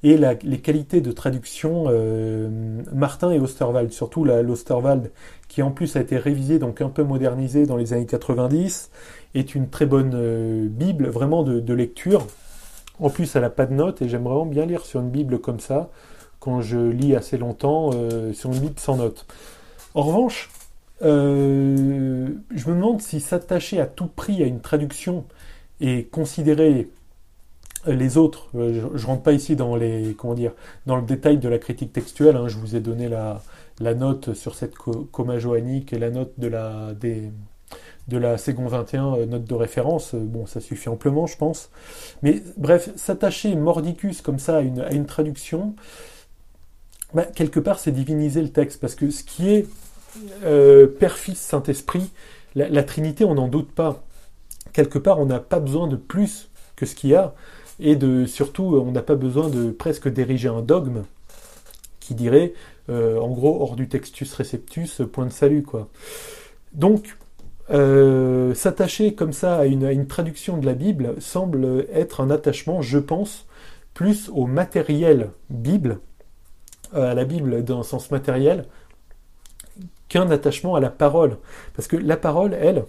et 0.03 0.17
les 0.17 0.59
qualités 0.59 1.03
de 1.03 1.13
traduction 1.13 1.85
euh, 1.89 2.49
Martin 2.95 3.31
et 3.31 3.39
Osterwald, 3.39 3.93
surtout 3.93 4.25
l'Osterwald 4.25 5.11
qui 5.49 5.63
en 5.63 5.71
plus 5.71 5.97
a 5.97 6.01
été 6.01 6.17
révisé 6.17 6.59
donc 6.59 6.81
un 6.81 6.89
peu 6.89 7.03
modernisé 7.03 7.67
dans 7.67 7.77
les 7.77 7.93
années 7.93 8.07
90, 8.07 8.91
est 9.35 9.55
une 9.55 9.69
très 9.69 9.87
bonne 9.87 10.13
euh, 10.15 10.67
bible 10.69 11.09
vraiment 11.09 11.43
de, 11.43 11.75
lecture. 11.75 12.27
En 13.01 13.11
plus, 13.11 13.35
elle 13.35 13.43
n'a 13.43 13.51
pas 13.51 13.67
de 13.67 13.75
notes 13.75 14.03
et 14.03 14.09
j'aime 14.09 14.25
vraiment 14.25 14.47
bien 14.47 14.67
lire 14.67 14.85
sur 14.85 15.01
une 15.01 15.11
bible 15.11 15.41
comme 15.41 15.61
ça 15.61 15.91
quand 16.39 16.61
je 16.61 16.79
lis 16.79 17.17
assez 17.17 17.39
longtemps 17.39 17.91
euh, 17.95 18.33
sur 18.33 18.53
une 18.53 18.59
bible 18.59 18.79
sans 18.79 18.97
notes. 18.97 19.27
En 19.95 20.03
revanche, 20.03 20.51
euh, 21.03 22.29
je 22.55 22.69
me 22.69 22.75
demande 22.75 23.01
si 23.01 23.21
s'attacher 23.21 23.81
à 23.81 23.87
tout 23.87 24.07
prix 24.07 24.43
à 24.43 24.47
une 24.47 24.61
traduction 24.61 25.25
et 25.81 26.05
considérer 26.05 26.91
les 27.87 28.17
autres, 28.17 28.49
euh, 28.55 28.89
je, 28.95 29.03
ne 29.03 29.07
rentre 29.07 29.23
pas 29.23 29.33
ici 29.33 29.57
dans 29.57 29.77
les 29.77 30.15
comment 30.17 30.35
dire 30.35 30.53
dans 30.87 30.97
le 30.97 31.03
détail 31.03 31.39
de 31.39 31.49
la 31.49 31.59
critique 31.59 31.93
textuelle. 31.93 32.37
Hein, 32.37 32.49
je 32.49 32.59
vous 32.59 32.77
ai 32.77 32.81
donné 32.81 33.09
la, 33.09 33.41
note 33.95 34.35
sur 34.35 34.55
cette 34.55 34.75
coma 34.77 35.39
joannique 35.39 35.93
et 35.93 35.99
la 35.99 36.11
note 36.11 36.33
de 36.39 36.49
la 36.49 36.95
des, 36.95 37.31
de 38.09 38.19
la 38.19 38.39
Ségon 38.39 38.67
21, 38.67 39.15
euh, 39.15 39.27
note 39.27 39.45
de 39.45 39.55
référence. 39.55 40.15
Bon, 40.15 40.47
ça 40.47 40.61
suffit 40.61 40.89
amplement, 40.89 41.27
je 41.27 41.37
pense. 41.37 41.71
Mais 42.23 42.43
bref, 42.57 42.91
s'attacher 42.97 43.55
mordicus 43.57 44.21
comme 44.21 44.39
ça 44.39 44.59
à 44.59 44.61
une, 44.61 44.81
à 44.81 44.93
une 44.93 45.07
traduction, 45.07 45.75
bah, 47.15 47.25
quelque 47.25 47.61
part, 47.61 47.79
c'est 47.79 47.93
diviniser 47.93 48.43
le 48.43 48.51
texte 48.51 48.81
parce 48.81 48.95
que 48.95 49.11
ce 49.11 49.23
qui 49.23 49.51
est 49.51 49.67
euh, 50.45 50.87
Père, 50.87 51.17
Fils, 51.17 51.39
Saint-Esprit, 51.39 52.11
la, 52.55 52.83
Trinité, 52.85 53.25
on 53.25 53.35
n'en 53.35 53.49
doute 53.49 53.73
pas. 53.73 54.05
Quelque 54.73 54.99
part, 54.99 55.19
on 55.19 55.27
n'a 55.27 55.41
pas 55.41 55.61
besoin 55.61 55.89
de 55.89 55.97
plus 55.97 56.51
que 56.77 56.87
ce 56.87 56.95
qu'il 56.95 57.11
y 57.11 57.15
a, 57.15 57.35
et 57.81 57.97
de 57.97 58.27
surtout, 58.27 58.63
on 58.63 58.93
n'a 58.93 59.03
pas 59.03 59.17
besoin 59.17 59.49
de 59.49 59.71
presque 59.71 60.09
d'ériger 60.09 60.49
un 60.49 60.63
dogme 60.63 61.03
qui 61.99 62.15
dirait, 62.15 62.53
euh, 62.91 63.19
en 63.19 63.31
gros, 63.31 63.61
hors 63.61 63.77
du 63.77 63.89
textus 63.89 64.33
receptus, 64.35 65.01
point 65.13 65.27
de 65.27 65.33
salut, 65.33 65.63
quoi. 65.63 65.89
Donc, 66.73 67.17
euh, 67.71 68.53
s'attacher 68.55 69.15
comme 69.15 69.33
ça 69.33 69.57
à 69.57 69.65
une, 69.65 70.07
traduction 70.07 70.59
de 70.59 70.67
la 70.67 70.75
Bible 70.75 71.15
semble 71.21 71.87
être 71.93 72.21
un 72.21 72.31
attachement, 72.31 72.83
je 72.83 72.99
pense, 72.99 73.47
plus 73.95 74.29
au 74.33 74.47
matériel 74.47 75.31
Bible, 75.51 76.01
à 76.93 77.15
la 77.15 77.25
Bible 77.25 77.65
dans 77.65 77.81
un 77.81 77.83
sens 77.83 78.11
matériel, 78.11 78.67
qu'un 80.09 80.31
attachement 80.31 80.75
à 80.75 80.81
la 80.81 80.91
parole. 80.91 81.39
Parce 81.75 81.89
que 81.89 81.97
la 81.97 82.17
parole, 82.17 82.55
elle, 82.55 82.85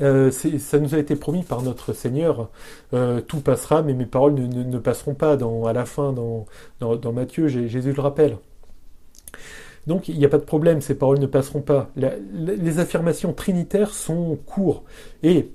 euh, 0.00 0.30
ça 0.30 0.78
nous 0.78 0.94
a 0.94 0.98
été 0.98 1.16
promis 1.16 1.42
par 1.42 1.62
notre 1.62 1.92
Seigneur, 1.92 2.48
euh, 2.94 3.20
tout 3.20 3.40
passera, 3.40 3.82
mais 3.82 3.92
mes 3.92 4.06
paroles 4.06 4.34
ne, 4.34 4.78
passeront 4.78 5.14
pas 5.14 5.32
à 5.32 5.72
la 5.72 5.84
fin 5.84 6.12
dans, 6.12 6.46
dans, 6.80 7.12
Matthieu, 7.12 7.48
Jésus 7.48 7.92
le 7.92 8.00
rappelle. 8.00 8.38
Donc 9.86 10.08
il 10.08 10.18
n'y 10.18 10.24
a 10.24 10.28
pas 10.28 10.38
de 10.38 10.44
problème, 10.44 10.80
ces 10.80 10.94
paroles 10.94 11.18
ne 11.18 11.26
passeront 11.26 11.62
pas. 11.62 11.90
les 11.96 12.78
affirmations 12.78 13.32
trinitaires 13.32 13.92
sont 13.94 14.38
courtes. 14.46 14.84
Et 15.22 15.50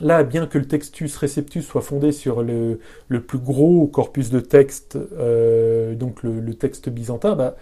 là, 0.00 0.22
bien 0.22 0.46
que 0.46 0.58
le 0.58 0.66
textus 0.66 1.16
receptus 1.16 1.66
soit 1.66 1.82
fondé 1.82 2.12
sur 2.12 2.42
le, 2.42 2.78
plus 3.08 3.38
gros 3.38 3.86
corpus 3.86 4.30
de 4.30 4.40
texte, 4.40 4.98
euh, 5.18 5.94
donc 5.94 6.22
le, 6.22 6.54
texte 6.54 6.88
byzantin, 6.88 7.34
bah, 7.34 7.56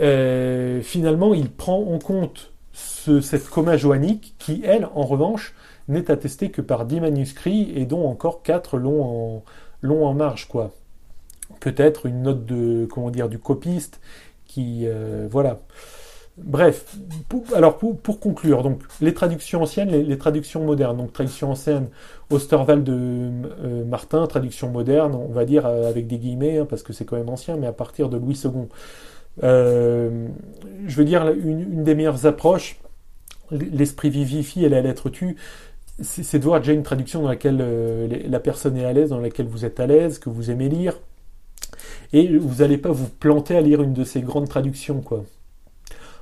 euh, 0.00 0.80
finalement, 0.80 1.34
il 1.34 1.50
prend 1.50 1.78
en 1.78 1.98
compte 1.98 2.52
cette 2.72 3.48
coma 3.48 3.76
joannique 3.76 4.34
qui, 4.38 4.62
elle, 4.64 4.88
en 4.94 5.04
revanche, 5.04 5.54
n'est 5.88 6.10
attestée 6.10 6.50
que 6.50 6.62
par 6.62 6.86
dix 6.86 7.00
manuscrits 7.00 7.72
et 7.74 7.84
dont 7.84 8.06
encore 8.06 8.42
quatre 8.42 8.78
l'ont 8.78 9.42
en, 9.82 9.90
en 9.90 10.14
marge, 10.14 10.48
quoi. 10.48 10.72
Peut-être 11.60 12.06
une 12.06 12.22
note 12.22 12.46
de, 12.46 12.86
comment 12.86 13.10
dire, 13.10 13.28
du 13.28 13.38
copiste 13.38 14.00
euh, 14.58 15.26
voilà. 15.30 15.60
Bref, 16.38 16.96
alors 17.54 17.76
pour, 17.76 18.18
conclure, 18.18 18.62
donc 18.62 18.80
les 19.02 19.12
traductions 19.12 19.62
anciennes, 19.62 19.90
les, 19.90 20.16
traductions 20.16 20.64
modernes, 20.64 20.96
donc 20.96 21.12
traduction 21.12 21.50
ancienne, 21.50 21.88
Osterwald 22.30 22.82
de 22.82 22.92
euh, 22.94 23.84
Martin, 23.84 24.26
traduction 24.26 24.70
moderne, 24.70 25.14
on 25.14 25.30
va 25.30 25.44
dire 25.44 25.66
avec 25.66 26.06
des 26.06 26.16
guillemets, 26.16 26.58
hein, 26.58 26.66
parce 26.68 26.82
que 26.82 26.94
c'est 26.94 27.04
quand 27.04 27.16
même 27.16 27.28
ancien, 27.28 27.58
mais 27.58 27.66
à 27.66 27.72
partir 27.72 28.08
de 28.08 28.16
Louis 28.16 28.40
II. 28.42 28.66
Euh, 29.42 30.28
je 30.86 30.96
veux 30.96 31.04
dire, 31.04 31.28
une, 31.28 31.84
des 31.84 31.94
meilleures 31.94 32.26
approches, 32.26 32.78
l'esprit 33.50 34.10
vivifie 34.10 34.64
et 34.64 34.68
la 34.68 34.80
lettre 34.80 35.10
tue, 35.10 35.36
c'est 36.00 36.38
de 36.38 36.44
voir 36.44 36.60
déjà 36.60 36.72
une 36.72 36.82
traduction 36.82 37.22
dans 37.22 37.28
laquelle 37.28 37.58
euh, 37.60 38.08
la 38.26 38.40
personne 38.40 38.76
est 38.76 38.84
à 38.84 38.92
l'aise, 38.92 39.10
dans 39.10 39.20
laquelle 39.20 39.46
vous 39.46 39.64
êtes 39.64 39.78
à 39.80 39.86
l'aise, 39.86 40.18
que 40.18 40.30
vous 40.30 40.50
aimez 40.50 40.68
lire. 40.68 40.98
Et 42.12 42.36
vous 42.36 42.56
n'allez 42.56 42.78
pas 42.78 42.90
vous 42.90 43.08
planter 43.08 43.56
à 43.56 43.60
lire 43.60 43.82
une 43.82 43.92
de 43.92 44.04
ces 44.04 44.20
grandes 44.20 44.48
traductions, 44.48 45.00
quoi. 45.00 45.24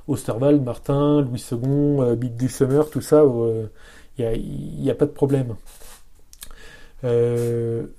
Osterwald, 0.07 0.63
Martin, 0.63 1.21
Louis 1.21 1.43
II, 1.51 1.59
euh, 1.99 2.15
Big 2.15 2.47
Summer, 2.47 2.89
tout 2.89 3.01
ça, 3.01 3.23
il 3.23 3.69
euh, 4.23 4.37
n'y 4.37 4.89
a, 4.89 4.95
pas 4.95 5.05
de 5.05 5.11
problème. 5.11 5.55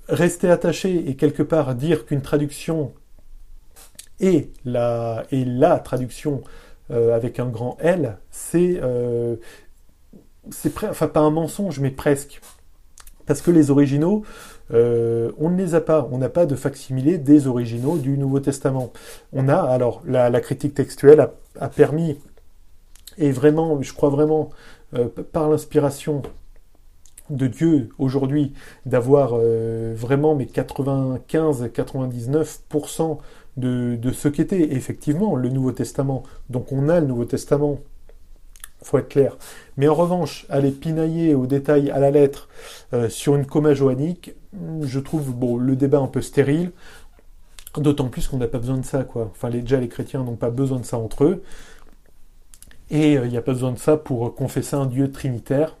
rester 0.07 0.49
attaché 0.49 1.09
et 1.09 1.15
quelque 1.15 1.43
part 1.43 1.75
dire 1.75 2.05
qu'une 2.05 2.21
traduction 2.21 2.93
et 4.19 4.51
la, 4.65 5.25
traduction 5.83 6.43
euh, 6.91 7.15
avec 7.15 7.39
un 7.39 7.47
grand 7.47 7.77
L, 7.79 8.17
c'est 8.31 8.79
euh, 8.81 9.35
enfin 10.89 11.07
pas 11.07 11.19
un 11.19 11.29
mensonge, 11.29 11.79
mais 11.79 11.91
presque. 11.91 12.41
Parce 13.25 13.41
que 13.41 13.51
les 13.51 13.71
originaux, 13.71 14.23
euh, 14.73 15.31
on 15.37 15.49
ne 15.49 15.57
les 15.57 15.75
a 15.75 15.81
pas. 15.81 16.07
On 16.11 16.17
n'a 16.17 16.29
pas 16.29 16.45
de 16.45 16.55
facsimilé 16.55 17.17
des 17.17 17.47
originaux 17.47 17.97
du 17.97 18.17
Nouveau 18.17 18.39
Testament. 18.39 18.93
On 19.31 19.49
a, 19.49 19.55
alors, 19.55 20.01
la, 20.05 20.41
critique 20.41 20.73
textuelle 20.73 21.29
a, 21.59 21.69
permis, 21.69 22.17
et 23.17 23.31
vraiment, 23.31 23.81
je 23.81 23.93
crois 23.93 24.09
vraiment, 24.09 24.49
par 25.31 25.49
l'inspiration 25.49 26.21
de 27.29 27.47
Dieu 27.47 27.87
aujourd'hui, 27.99 28.53
d'avoir 28.85 29.37
vraiment 29.95 30.35
mes 30.35 30.45
95-99% 30.45 33.19
de, 33.57 34.11
ce 34.11 34.27
qu'était 34.27 34.73
effectivement 34.73 35.35
le 35.35 35.49
Nouveau 35.49 35.71
Testament. 35.71 36.23
Donc 36.49 36.71
on 36.71 36.89
a 36.89 36.99
le 36.99 37.07
Nouveau 37.07 37.25
Testament, 37.25 37.79
faut 38.83 38.97
être 38.97 39.09
clair. 39.09 39.37
Mais 39.77 39.87
en 39.87 39.95
revanche, 39.95 40.45
aller 40.49 40.71
pinailler 40.71 41.33
au 41.33 41.45
détail 41.45 41.89
à 41.89 41.99
la 41.99 42.11
lettre 42.11 42.47
euh, 42.93 43.09
sur 43.09 43.35
une 43.35 43.45
coma 43.45 43.73
joannique, 43.73 44.33
je 44.81 44.99
trouve 44.99 45.33
bon, 45.33 45.57
le 45.57 45.75
débat 45.75 45.99
un 45.99 46.07
peu 46.07 46.21
stérile, 46.21 46.71
d'autant 47.77 48.07
plus 48.07 48.27
qu'on 48.27 48.37
n'a 48.37 48.47
pas 48.47 48.59
besoin 48.59 48.77
de 48.77 48.85
ça. 48.85 49.03
Quoi. 49.03 49.29
Enfin, 49.31 49.49
déjà, 49.49 49.79
les 49.79 49.87
chrétiens 49.87 50.23
n'ont 50.23 50.35
pas 50.35 50.51
besoin 50.51 50.79
de 50.79 50.85
ça 50.85 50.97
entre 50.97 51.23
eux. 51.23 51.43
Et 52.91 53.17
euh, 53.17 53.25
il 53.25 53.31
n'y 53.31 53.37
a 53.37 53.41
pas 53.41 53.53
besoin 53.53 53.71
de 53.71 53.79
ça 53.79 53.97
pour 53.97 54.35
confesser 54.35 54.75
un 54.75 54.85
Dieu 54.85 55.11
trinitaire. 55.11 55.75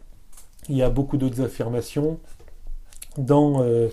Il 0.69 0.77
y 0.77 0.81
a 0.81 0.89
beaucoup 0.89 1.17
d'autres 1.17 1.41
affirmations 1.41 2.19
dans, 3.17 3.61
euh, 3.61 3.89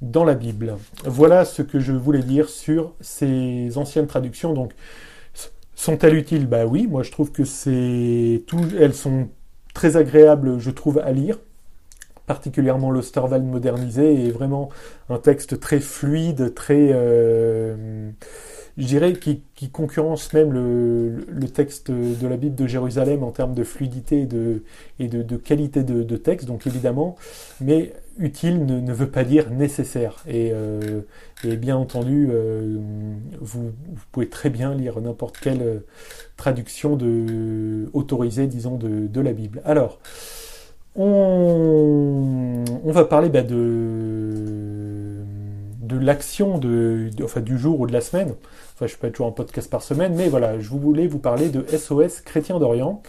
dans 0.00 0.24
la 0.24 0.34
Bible. 0.34 0.76
Voilà 1.04 1.44
ce 1.44 1.62
que 1.62 1.80
je 1.80 1.92
voulais 1.92 2.22
dire 2.22 2.48
sur 2.48 2.94
ces 3.00 3.76
anciennes 3.76 4.06
traductions. 4.06 4.54
Donc, 4.54 4.72
sont-elles 5.76 6.16
utiles? 6.16 6.48
Bah 6.48 6.66
oui, 6.66 6.88
moi 6.88 7.04
je 7.04 7.12
trouve 7.12 7.30
que 7.30 7.44
c'est 7.44 8.42
tout. 8.48 8.60
Elles 8.76 8.94
sont 8.94 9.28
très 9.74 9.96
agréables, 9.96 10.58
je 10.58 10.70
trouve, 10.70 10.98
à 10.98 11.12
lire. 11.12 11.38
Particulièrement 12.26 12.90
l'Osterwald 12.90 13.44
modernisé 13.44 14.26
est 14.26 14.30
vraiment 14.32 14.70
un 15.08 15.18
texte 15.18 15.60
très 15.60 15.78
fluide, 15.78 16.54
très 16.54 16.90
euh, 16.92 18.10
je 18.78 18.86
dirais, 18.86 19.12
qui, 19.12 19.42
concurrence 19.70 20.32
même 20.32 20.52
le, 20.52 21.48
texte 21.48 21.90
de 21.90 22.26
la 22.26 22.36
Bible 22.36 22.56
de 22.56 22.66
Jérusalem 22.66 23.22
en 23.22 23.30
termes 23.30 23.54
de 23.54 23.64
fluidité 23.64 24.22
et 24.22 24.26
de, 24.26 24.62
et 24.98 25.08
de, 25.08 25.36
qualité 25.36 25.82
de, 25.82 26.16
texte, 26.16 26.46
donc 26.46 26.66
évidemment, 26.66 27.16
mais 27.60 27.92
utile 28.18 28.64
ne, 28.64 28.92
veut 28.92 29.10
pas 29.10 29.24
dire 29.24 29.50
nécessaire. 29.50 30.22
Et, 30.26 30.50
euh, 30.52 31.02
bien 31.44 31.76
entendu, 31.76 32.28
euh, 32.30 32.78
vous, 33.40 33.72
pouvez 34.12 34.28
très 34.28 34.50
bien 34.50 34.74
lire 34.74 35.00
n'importe 35.00 35.38
quelle 35.38 35.62
euh, 35.62 35.78
traduction 36.36 36.96
de, 36.96 37.88
autorisée, 37.92 38.46
disons, 38.46 38.76
de, 38.76 39.20
la 39.20 39.32
Bible. 39.32 39.62
Alors, 39.64 40.00
on, 40.96 42.64
va 42.84 43.04
parler 43.04 43.28
bah, 43.28 43.42
de, 43.42 45.22
de 45.82 45.98
l'action 45.98 46.58
de, 46.58 47.10
enfin, 47.22 47.40
du 47.40 47.58
jour 47.58 47.80
ou 47.80 47.86
de 47.86 47.92
la 47.92 48.00
semaine. 48.00 48.34
Enfin, 48.76 48.86
je 48.86 48.96
peux 48.98 49.06
être 49.06 49.14
toujours 49.14 49.28
un 49.28 49.32
podcast 49.32 49.70
par 49.70 49.82
semaine, 49.82 50.14
mais 50.14 50.28
voilà, 50.28 50.60
je 50.60 50.68
voulais 50.68 51.06
vous 51.06 51.18
parler 51.18 51.48
de 51.48 51.64
SOS 51.74 52.20
Chrétien 52.20 52.58
d'Orient, 52.58 53.00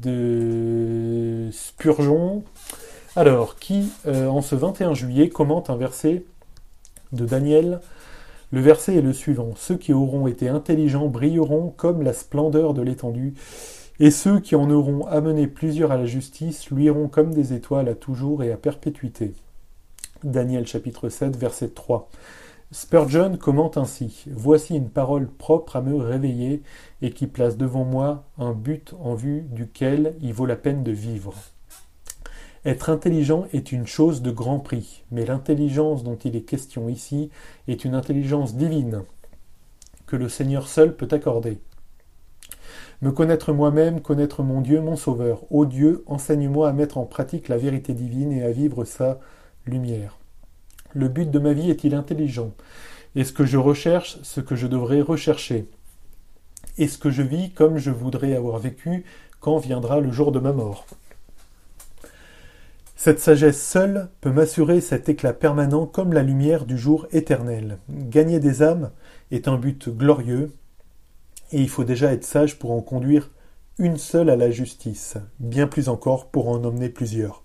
de 0.01 1.49
Spurgeon, 1.51 2.45
alors 3.17 3.57
qui, 3.57 3.91
euh, 4.07 4.29
en 4.29 4.41
ce 4.41 4.55
21 4.55 4.95
juillet, 4.95 5.29
commente 5.29 5.69
un 5.69 5.77
verset 5.77 6.23
de 7.11 7.27
Daniel. 7.27 7.81
Le 8.53 8.61
verset 8.61 8.95
est 8.95 9.03
le 9.03 9.13
suivant. 9.13 9.51
Ceux 9.57 9.77
qui 9.77 9.93
auront 9.93 10.29
été 10.29 10.49
intelligents 10.49 11.09
brilleront 11.09 11.75
comme 11.77 12.03
la 12.03 12.13
splendeur 12.13 12.73
de 12.73 12.83
l'étendue, 12.83 13.35
et 13.99 14.13
ceux 14.13 14.39
qui 14.39 14.55
en 14.55 14.71
auront 14.71 15.07
amené 15.07 15.49
plusieurs 15.49 15.91
à 15.91 15.97
la 15.97 16.07
justice 16.07 16.71
luiront 16.71 17.09
comme 17.09 17.35
des 17.35 17.53
étoiles 17.53 17.89
à 17.89 17.97
toujours 17.97 18.45
et 18.45 18.53
à 18.53 18.57
perpétuité. 18.57 19.35
Daniel 20.23 20.69
chapitre 20.69 21.09
7, 21.09 21.37
verset 21.37 21.71
3. 21.71 22.09
Spurgeon 22.71 23.39
commente 23.39 23.79
ainsi 23.79 24.27
Voici 24.31 24.77
une 24.77 24.91
parole 24.91 25.27
propre 25.27 25.77
à 25.77 25.81
me 25.81 25.97
réveiller 25.97 26.63
et 27.01 27.13
qui 27.13 27.27
place 27.27 27.57
devant 27.57 27.85
moi 27.85 28.25
un 28.37 28.53
but 28.53 28.95
en 29.01 29.15
vue 29.15 29.41
duquel 29.51 30.15
il 30.21 30.35
vaut 30.35 30.45
la 30.45 30.57
peine 30.57 30.83
de 30.83 30.93
vivre. 30.93 31.33
Être 32.67 32.91
intelligent 32.91 33.47
est 33.55 33.73
une 33.73 33.87
chose 33.87 34.21
de 34.21 34.31
grand 34.31 34.59
prix, 34.59 35.05
mais 35.11 35.25
l'intelligence 35.25 36.05
dont 36.05 36.17
il 36.17 36.37
est 36.37 36.43
question 36.43 36.91
ici 36.91 37.31
est 37.69 37.87
une 37.87 37.95
intelligence 37.95 38.55
divine 38.55 39.03
que 40.07 40.17
le 40.17 40.29
Seigneur 40.29 40.69
seul 40.69 40.95
peut 40.95 41.09
accorder. 41.11 41.59
Me 43.01 43.13
connaître 43.13 43.53
moi-même, 43.53 44.03
connaître 44.03 44.43
mon 44.43 44.61
Dieu, 44.61 44.83
mon 44.83 44.97
Sauveur. 44.97 45.51
Ô 45.51 45.65
Dieu, 45.65 46.03
enseigne-moi 46.07 46.69
à 46.69 46.73
mettre 46.75 46.99
en 46.99 47.07
pratique 47.07 47.49
la 47.49 47.57
vérité 47.57 47.95
divine 47.95 48.33
et 48.33 48.43
à 48.43 48.51
vivre 48.51 48.85
sa 48.85 49.21
lumière. 49.65 50.19
Le 50.95 51.09
but 51.09 51.31
de 51.31 51.39
ma 51.39 51.53
vie 51.53 51.71
est-il 51.71 51.95
intelligent? 51.95 52.53
Est-ce 53.15 53.33
que 53.33 53.45
je 53.45 53.59
recherche 53.59 54.19
ce 54.23 54.41
que 54.41 54.57
je 54.57 54.67
devrais 54.67 55.01
rechercher? 55.01 55.69
Est-ce 56.79 56.99
que 56.99 57.11
je 57.11 57.23
vis 57.23 57.51
comme 57.51 57.79
je 57.79 57.91
voudrais 57.91 58.35
avoir 58.35 58.59
vécu? 58.59 59.05
Quand 59.41 59.59
viendra 59.59 60.01
le 60.01 60.11
jour 60.11 60.33
de 60.33 60.39
ma 60.39 60.53
mort? 60.53 60.87
Cette 62.97 63.21
sagesse 63.21 63.63
seule 63.63 64.09
peut 64.21 64.33
m'assurer 64.33 64.81
cet 64.81 65.09
éclat 65.09 65.33
permanent 65.33 65.87
comme 65.87 66.13
la 66.13 66.23
lumière 66.23 66.65
du 66.65 66.77
jour 66.77 67.07
éternel. 67.13 67.79
Gagner 67.89 68.41
des 68.41 68.63
âmes 68.63 68.91
est 69.31 69.47
un 69.47 69.57
but 69.57 69.89
glorieux, 69.89 70.53
et 71.53 71.61
il 71.61 71.69
faut 71.69 71.85
déjà 71.85 72.13
être 72.13 72.25
sage 72.25 72.59
pour 72.59 72.73
en 72.73 72.81
conduire 72.81 73.31
une 73.79 73.99
seule 73.99 74.31
à 74.31 74.37
la 74.37 74.51
justice, 74.51 75.17
bien 75.39 75.69
plus 75.69 75.89
encore 75.89 76.27
pour 76.27 76.49
en 76.49 76.65
emmener 76.65 76.89
plusieurs. 76.89 77.45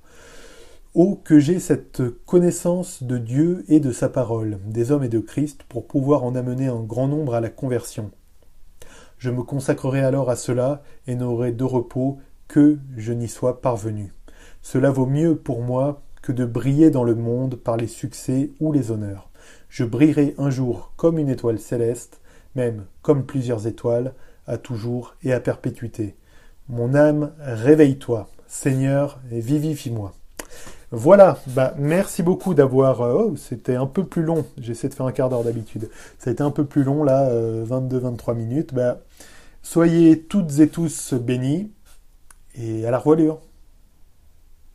Oh, 0.95 1.19
que 1.23 1.39
j'ai 1.39 1.59
cette 1.59 2.03
connaissance 2.27 3.01
de 3.01 3.17
Dieu 3.17 3.65
et 3.67 3.79
de 3.79 3.91
sa 3.91 4.09
parole, 4.09 4.59
des 4.67 4.91
hommes 4.91 5.03
et 5.03 5.09
de 5.09 5.17
Christ, 5.17 5.63
pour 5.67 5.87
pouvoir 5.87 6.23
en 6.23 6.35
amener 6.35 6.67
un 6.67 6.81
grand 6.81 7.07
nombre 7.07 7.33
à 7.33 7.41
la 7.41 7.49
conversion. 7.49 8.11
Je 9.17 9.31
me 9.31 9.41
consacrerai 9.41 10.01
alors 10.01 10.29
à 10.29 10.35
cela 10.35 10.83
et 11.07 11.15
n'aurai 11.15 11.51
de 11.51 11.63
repos 11.63 12.19
que 12.47 12.77
je 12.95 13.11
n'y 13.11 13.27
sois 13.27 13.59
parvenu. 13.59 14.13
Cela 14.61 14.91
vaut 14.91 15.07
mieux 15.07 15.35
pour 15.35 15.63
moi 15.63 16.03
que 16.21 16.31
de 16.31 16.45
briller 16.45 16.91
dans 16.91 17.03
le 17.03 17.15
monde 17.15 17.55
par 17.55 17.75
les 17.75 17.87
succès 17.87 18.51
ou 18.59 18.71
les 18.71 18.91
honneurs. 18.91 19.31
Je 19.69 19.85
brillerai 19.85 20.35
un 20.37 20.51
jour 20.51 20.93
comme 20.95 21.17
une 21.17 21.29
étoile 21.29 21.57
céleste, 21.57 22.21
même 22.53 22.85
comme 23.01 23.25
plusieurs 23.25 23.65
étoiles, 23.65 24.13
à 24.45 24.59
toujours 24.59 25.15
et 25.23 25.33
à 25.33 25.39
perpétuité. 25.39 26.15
Mon 26.69 26.93
âme, 26.93 27.31
réveille-toi, 27.39 28.29
Seigneur, 28.45 29.19
et 29.31 29.39
vivifie-moi. 29.39 30.13
Voilà, 30.95 31.39
bah 31.47 31.73
merci 31.79 32.21
beaucoup 32.21 32.53
d'avoir. 32.53 33.01
Euh, 33.01 33.29
oh, 33.31 33.35
c'était 33.35 33.73
un 33.75 33.87
peu 33.87 34.05
plus 34.05 34.21
long. 34.21 34.45
J'essaie 34.59 34.89
de 34.89 34.93
faire 34.93 35.07
un 35.07 35.11
quart 35.11 35.27
d'heure 35.27 35.43
d'habitude. 35.43 35.89
Ça 36.19 36.29
a 36.29 36.33
été 36.33 36.43
un 36.43 36.51
peu 36.51 36.65
plus 36.65 36.83
long 36.83 37.03
là, 37.03 37.31
22-23 37.31 38.29
euh, 38.29 38.33
minutes. 38.35 38.73
Bah, 38.75 38.99
soyez 39.63 40.21
toutes 40.21 40.59
et 40.59 40.69
tous 40.69 41.15
bénis 41.15 41.71
et 42.53 42.85
à 42.85 42.91
la 42.91 42.99
revoilure. 42.99 43.39